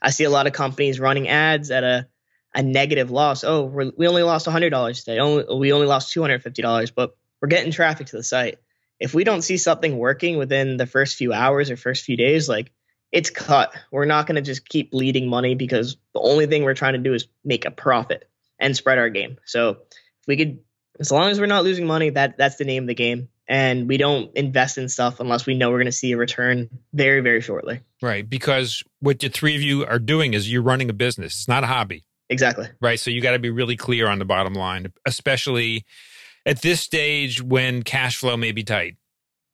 I 0.00 0.10
see 0.10 0.24
a 0.24 0.30
lot 0.30 0.46
of 0.46 0.52
companies 0.52 1.00
running 1.00 1.28
ads 1.28 1.70
at 1.70 1.84
a, 1.84 2.08
a 2.54 2.62
negative 2.62 3.10
loss. 3.10 3.44
Oh, 3.44 3.64
we 3.64 4.08
only 4.08 4.22
lost 4.22 4.46
$100 4.46 5.04
today. 5.04 5.18
Only, 5.18 5.44
we 5.52 5.72
only 5.72 5.86
lost 5.86 6.14
$250, 6.14 6.92
but 6.94 7.16
we're 7.40 7.48
getting 7.48 7.72
traffic 7.72 8.08
to 8.08 8.16
the 8.16 8.22
site. 8.22 8.58
If 8.98 9.14
we 9.14 9.24
don't 9.24 9.42
see 9.42 9.56
something 9.56 9.96
working 9.96 10.36
within 10.36 10.76
the 10.76 10.86
first 10.86 11.16
few 11.16 11.32
hours 11.32 11.70
or 11.70 11.76
first 11.76 12.04
few 12.04 12.16
days, 12.16 12.48
like 12.48 12.70
it's 13.12 13.30
cut. 13.30 13.74
We're 13.90 14.04
not 14.04 14.26
going 14.26 14.36
to 14.36 14.42
just 14.42 14.68
keep 14.68 14.90
bleeding 14.90 15.28
money 15.28 15.54
because 15.54 15.96
the 16.14 16.20
only 16.20 16.46
thing 16.46 16.64
we're 16.64 16.74
trying 16.74 16.92
to 16.92 16.98
do 16.98 17.14
is 17.14 17.26
make 17.44 17.64
a 17.64 17.70
profit 17.70 18.28
and 18.58 18.76
spread 18.76 18.98
our 18.98 19.08
game. 19.08 19.38
So 19.44 19.70
if 19.70 20.26
we 20.28 20.36
could, 20.36 20.60
as 20.98 21.10
long 21.10 21.30
as 21.30 21.40
we're 21.40 21.46
not 21.46 21.64
losing 21.64 21.86
money, 21.86 22.10
that 22.10 22.36
that's 22.38 22.56
the 22.56 22.64
name 22.64 22.84
of 22.84 22.88
the 22.88 22.94
game. 22.94 23.28
And 23.48 23.88
we 23.88 23.96
don't 23.96 24.30
invest 24.36 24.78
in 24.78 24.88
stuff 24.88 25.18
unless 25.18 25.44
we 25.44 25.56
know 25.56 25.70
we're 25.70 25.78
going 25.78 25.86
to 25.86 25.92
see 25.92 26.12
a 26.12 26.16
return 26.16 26.68
very, 26.92 27.20
very 27.20 27.40
shortly. 27.40 27.80
Right. 28.00 28.28
Because 28.28 28.84
what 29.00 29.18
the 29.18 29.28
three 29.28 29.56
of 29.56 29.62
you 29.62 29.84
are 29.84 29.98
doing 29.98 30.34
is 30.34 30.50
you're 30.50 30.62
running 30.62 30.88
a 30.88 30.92
business. 30.92 31.32
It's 31.32 31.48
not 31.48 31.64
a 31.64 31.66
hobby. 31.66 32.04
Exactly. 32.28 32.68
Right. 32.80 33.00
So 33.00 33.10
you 33.10 33.20
got 33.20 33.32
to 33.32 33.40
be 33.40 33.50
really 33.50 33.76
clear 33.76 34.06
on 34.06 34.20
the 34.20 34.24
bottom 34.24 34.54
line, 34.54 34.92
especially 35.04 35.84
at 36.46 36.62
this 36.62 36.80
stage 36.80 37.42
when 37.42 37.82
cash 37.82 38.16
flow 38.16 38.36
may 38.36 38.52
be 38.52 38.62
tight. 38.62 38.96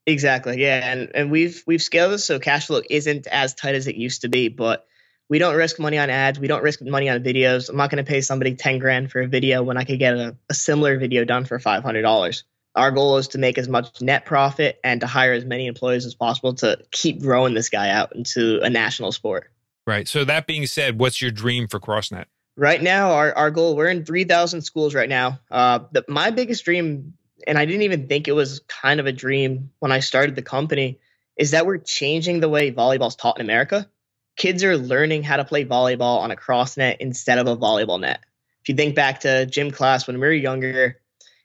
Exactly. 0.07 0.63
Yeah, 0.63 0.93
and 0.93 1.11
and 1.15 1.31
we've 1.31 1.63
we've 1.67 1.83
scaled 1.83 2.13
this 2.13 2.25
so 2.25 2.39
cash 2.39 2.69
flow 2.69 2.81
isn't 2.89 3.27
as 3.27 3.55
tight 3.55 3.75
as 3.75 3.89
it 3.89 3.97
used 3.97 4.23
to 4.23 4.29
be, 4.29 4.49
but 4.49 4.87
we 5.29 5.39
don't 5.39 5.57
risk 5.57 5.81
money 5.81 5.99
on 5.99 6.11
ads. 6.11 6.39
We 6.39 6.47
don't 6.47 6.63
risk 6.63 6.81
money 6.81 7.09
on 7.09 7.23
videos. 7.23 7.69
I'm 7.69 7.77
not 7.77 7.91
going 7.91 8.05
to 8.05 8.09
pay 8.09 8.21
somebody 8.21 8.55
10 8.55 8.79
grand 8.79 9.11
for 9.11 9.23
a 9.23 9.27
video 9.27 9.65
when 9.65 9.77
I 9.77 9.83
could 9.83 9.99
get 9.99 10.15
a, 10.15 10.37
a 10.49 10.55
similar 10.55 10.99
video 10.99 11.25
done 11.25 11.45
for 11.45 11.59
$500. 11.59 12.43
Our 12.77 12.91
goal 12.93 13.17
is 13.17 13.29
to 13.29 13.39
make 13.39 13.59
as 13.59 13.69
much 13.69 14.01
net 14.01 14.25
profit 14.25 14.79
and 14.85 15.01
to 15.01 15.07
hire 15.09 15.33
as 15.33 15.45
many 15.45 15.67
employees 15.67 16.07
as 16.07 16.15
possible 16.15 16.55
to 16.57 16.79
keep 16.93 17.21
growing 17.21 17.55
this 17.55 17.71
guy 17.71 17.91
out 17.91 18.15
into 18.15 18.61
a 18.63 18.71
national 18.71 19.11
sport. 19.13 19.51
Right. 19.87 20.07
So 20.07 20.25
that 20.25 20.47
being 20.47 20.67
said, 20.67 21.01
what's 21.01 21.21
your 21.21 21.31
dream 21.31 21.67
for 21.67 21.81
CrossNet? 21.81 22.27
Right 22.57 22.83
now, 22.83 23.13
our, 23.13 23.35
our 23.35 23.51
goal, 23.51 23.77
we're 23.77 23.89
in 23.89 24.05
3,000 24.05 24.63
schools 24.63 24.95
right 24.95 25.09
now. 25.09 25.41
Uh, 25.51 25.81
the, 25.91 26.05
my 26.09 26.31
biggest 26.31 26.65
dream 26.65 27.15
and 27.47 27.59
I 27.59 27.65
didn't 27.65 27.83
even 27.83 28.09
think 28.09 28.29
it 28.29 28.33
was 28.33 28.61
kind 28.69 29.01
of 29.01 29.07
a 29.07 29.13
dream 29.13 29.71
when 29.79 29.93
I 29.93 30.01
started 30.01 30.35
the 30.37 30.43
company, 30.43 31.01
is 31.37 31.51
that 31.51 31.67
we're 31.67 31.79
changing 31.79 32.41
the 32.41 32.49
way 32.49 32.73
volleyball's 32.73 33.17
taught 33.17 33.39
in 33.39 33.45
America. 33.45 33.89
Kids 34.37 34.65
are 34.65 34.77
learning 34.77 35.23
how 35.23 35.37
to 35.37 35.45
play 35.45 35.65
volleyball 35.65 36.21
on 36.21 36.31
a 36.31 36.37
cross 36.37 36.77
net 36.77 36.99
instead 37.01 37.39
of 37.39 37.47
a 37.47 37.57
volleyball 37.57 38.01
net. 38.01 38.21
If 38.63 38.69
you 38.69 38.75
think 38.75 38.95
back 38.95 39.21
to 39.21 39.47
gym 39.47 39.71
class 39.71 40.07
when 40.07 40.17
we 40.17 40.27
were 40.27 40.33
younger, 40.33 41.01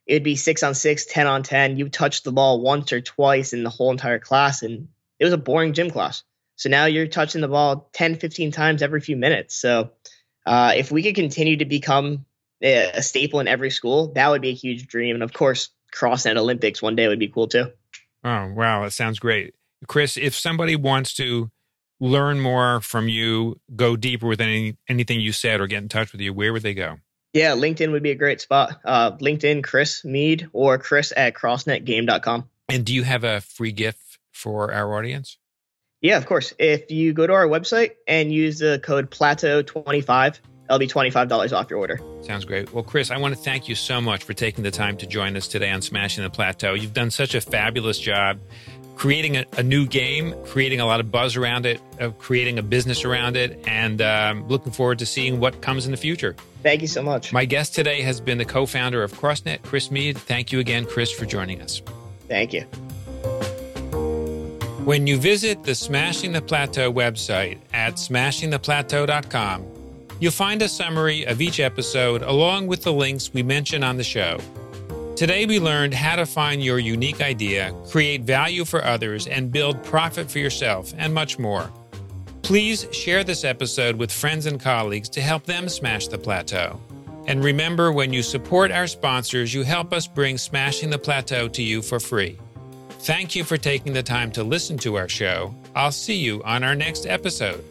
it'd 0.05 0.23
be 0.23 0.35
six 0.35 0.63
on 0.63 0.75
six, 0.75 1.05
10 1.05 1.27
on 1.27 1.43
10. 1.43 1.77
You 1.77 1.89
touched 1.89 2.23
the 2.23 2.31
ball 2.31 2.61
once 2.61 2.91
or 2.91 3.01
twice 3.01 3.53
in 3.53 3.63
the 3.63 3.69
whole 3.69 3.91
entire 3.91 4.19
class, 4.19 4.63
and 4.63 4.87
it 5.19 5.25
was 5.25 5.33
a 5.33 5.37
boring 5.37 5.73
gym 5.73 5.91
class. 5.91 6.23
So 6.55 6.69
now 6.69 6.85
you're 6.85 7.07
touching 7.07 7.41
the 7.41 7.47
ball 7.47 7.89
10, 7.93 8.17
15 8.17 8.51
times 8.51 8.81
every 8.81 9.01
few 9.01 9.17
minutes. 9.17 9.55
So 9.55 9.91
uh, 10.45 10.73
if 10.75 10.91
we 10.91 11.03
could 11.03 11.15
continue 11.15 11.57
to 11.57 11.65
become 11.65 12.25
a 12.61 13.01
staple 13.01 13.39
in 13.39 13.47
every 13.47 13.71
school, 13.71 14.13
that 14.13 14.29
would 14.29 14.41
be 14.41 14.49
a 14.49 14.53
huge 14.53 14.87
dream. 14.87 15.15
And 15.15 15.23
of 15.23 15.33
course, 15.33 15.69
CrossNet 15.93 16.37
Olympics 16.37 16.81
one 16.81 16.95
day 16.95 17.07
would 17.07 17.19
be 17.19 17.27
cool 17.27 17.47
too. 17.47 17.71
Oh, 18.23 18.53
wow. 18.53 18.83
That 18.83 18.93
sounds 18.93 19.19
great. 19.19 19.53
Chris, 19.87 20.17
if 20.17 20.35
somebody 20.35 20.75
wants 20.75 21.13
to 21.15 21.49
learn 21.99 22.39
more 22.39 22.81
from 22.81 23.07
you, 23.07 23.59
go 23.75 23.95
deeper 23.95 24.27
with 24.27 24.41
any 24.41 24.77
anything 24.87 25.19
you 25.19 25.31
said 25.31 25.61
or 25.61 25.67
get 25.67 25.81
in 25.81 25.89
touch 25.89 26.11
with 26.11 26.21
you, 26.21 26.33
where 26.33 26.53
would 26.53 26.63
they 26.63 26.73
go? 26.73 26.97
Yeah, 27.33 27.51
LinkedIn 27.51 27.91
would 27.91 28.03
be 28.03 28.11
a 28.11 28.15
great 28.15 28.41
spot. 28.41 28.81
Uh, 28.83 29.11
LinkedIn, 29.11 29.63
Chris 29.63 30.03
Mead, 30.03 30.49
or 30.51 30.77
Chris 30.77 31.13
at 31.15 31.33
crossnetgame.com. 31.33 32.49
And 32.67 32.85
do 32.85 32.93
you 32.93 33.03
have 33.03 33.23
a 33.23 33.39
free 33.41 33.71
gift 33.71 34.19
for 34.33 34.73
our 34.73 34.97
audience? 34.97 35.37
Yeah, 36.01 36.17
of 36.17 36.25
course. 36.25 36.53
If 36.57 36.91
you 36.91 37.13
go 37.13 37.27
to 37.27 37.33
our 37.33 37.47
website 37.47 37.91
and 38.07 38.33
use 38.33 38.59
the 38.59 38.79
code 38.83 39.11
Plateau25, 39.11 40.39
that'll 40.71 40.79
be 40.79 40.87
$25 40.87 41.51
off 41.51 41.69
your 41.69 41.79
order. 41.79 41.99
Sounds 42.21 42.45
great. 42.45 42.73
Well, 42.73 42.83
Chris, 42.83 43.11
I 43.11 43.17
want 43.17 43.35
to 43.35 43.41
thank 43.41 43.67
you 43.67 43.75
so 43.75 43.99
much 43.99 44.23
for 44.23 44.33
taking 44.33 44.63
the 44.63 44.71
time 44.71 44.95
to 44.97 45.05
join 45.05 45.35
us 45.35 45.47
today 45.47 45.69
on 45.69 45.81
Smashing 45.81 46.23
the 46.23 46.29
Plateau. 46.29 46.73
You've 46.73 46.93
done 46.93 47.11
such 47.11 47.35
a 47.35 47.41
fabulous 47.41 47.99
job 47.99 48.39
creating 48.95 49.35
a, 49.35 49.45
a 49.57 49.63
new 49.63 49.85
game, 49.85 50.33
creating 50.45 50.79
a 50.79 50.85
lot 50.85 50.99
of 50.99 51.11
buzz 51.11 51.35
around 51.35 51.65
it, 51.65 51.81
of 51.99 52.17
creating 52.19 52.59
a 52.59 52.61
business 52.61 53.03
around 53.03 53.35
it, 53.35 53.59
and 53.67 54.01
um, 54.01 54.47
looking 54.47 54.71
forward 54.71 54.99
to 54.99 55.05
seeing 55.05 55.39
what 55.39 55.61
comes 55.61 55.85
in 55.85 55.91
the 55.91 55.97
future. 55.97 56.35
Thank 56.61 56.81
you 56.81 56.87
so 56.87 57.01
much. 57.01 57.33
My 57.33 57.43
guest 57.43 57.73
today 57.75 58.01
has 58.03 58.21
been 58.21 58.37
the 58.37 58.45
co 58.45 58.65
founder 58.65 59.03
of 59.03 59.11
CrossNet, 59.11 59.63
Chris 59.63 59.91
Mead. 59.91 60.17
Thank 60.17 60.51
you 60.51 60.59
again, 60.59 60.85
Chris, 60.85 61.11
for 61.11 61.25
joining 61.25 61.61
us. 61.61 61.81
Thank 62.29 62.53
you. 62.53 62.61
When 64.85 65.05
you 65.05 65.17
visit 65.17 65.63
the 65.63 65.75
Smashing 65.75 66.31
the 66.31 66.41
Plateau 66.41 66.93
website 66.93 67.59
at 67.73 67.95
smashingtheplateau.com, 67.95 69.80
You'll 70.21 70.31
find 70.31 70.61
a 70.61 70.69
summary 70.69 71.25
of 71.25 71.41
each 71.41 71.59
episode 71.59 72.21
along 72.21 72.67
with 72.67 72.83
the 72.83 72.93
links 72.93 73.33
we 73.33 73.41
mention 73.41 73.83
on 73.83 73.97
the 73.97 74.03
show. 74.03 74.39
Today, 75.15 75.47
we 75.47 75.59
learned 75.59 75.95
how 75.95 76.15
to 76.15 76.27
find 76.27 76.63
your 76.63 76.77
unique 76.77 77.21
idea, 77.21 77.73
create 77.89 78.21
value 78.21 78.63
for 78.63 78.85
others, 78.85 79.25
and 79.25 79.51
build 79.51 79.83
profit 79.83 80.29
for 80.29 80.37
yourself, 80.37 80.93
and 80.95 81.11
much 81.11 81.39
more. 81.39 81.73
Please 82.43 82.85
share 82.91 83.23
this 83.23 83.43
episode 83.43 83.95
with 83.95 84.11
friends 84.11 84.45
and 84.45 84.61
colleagues 84.61 85.09
to 85.09 85.21
help 85.21 85.45
them 85.45 85.67
smash 85.67 86.07
the 86.07 86.19
plateau. 86.19 86.79
And 87.25 87.43
remember, 87.43 87.91
when 87.91 88.13
you 88.13 88.21
support 88.21 88.71
our 88.71 88.85
sponsors, 88.85 89.55
you 89.55 89.63
help 89.63 89.91
us 89.91 90.05
bring 90.05 90.37
Smashing 90.37 90.91
the 90.91 90.99
Plateau 90.99 91.47
to 91.47 91.63
you 91.63 91.81
for 91.81 91.99
free. 91.99 92.37
Thank 92.99 93.35
you 93.35 93.43
for 93.43 93.57
taking 93.57 93.93
the 93.93 94.03
time 94.03 94.31
to 94.33 94.43
listen 94.43 94.77
to 94.79 94.97
our 94.97 95.09
show. 95.09 95.55
I'll 95.75 95.91
see 95.91 96.17
you 96.17 96.43
on 96.43 96.63
our 96.63 96.75
next 96.75 97.07
episode. 97.07 97.65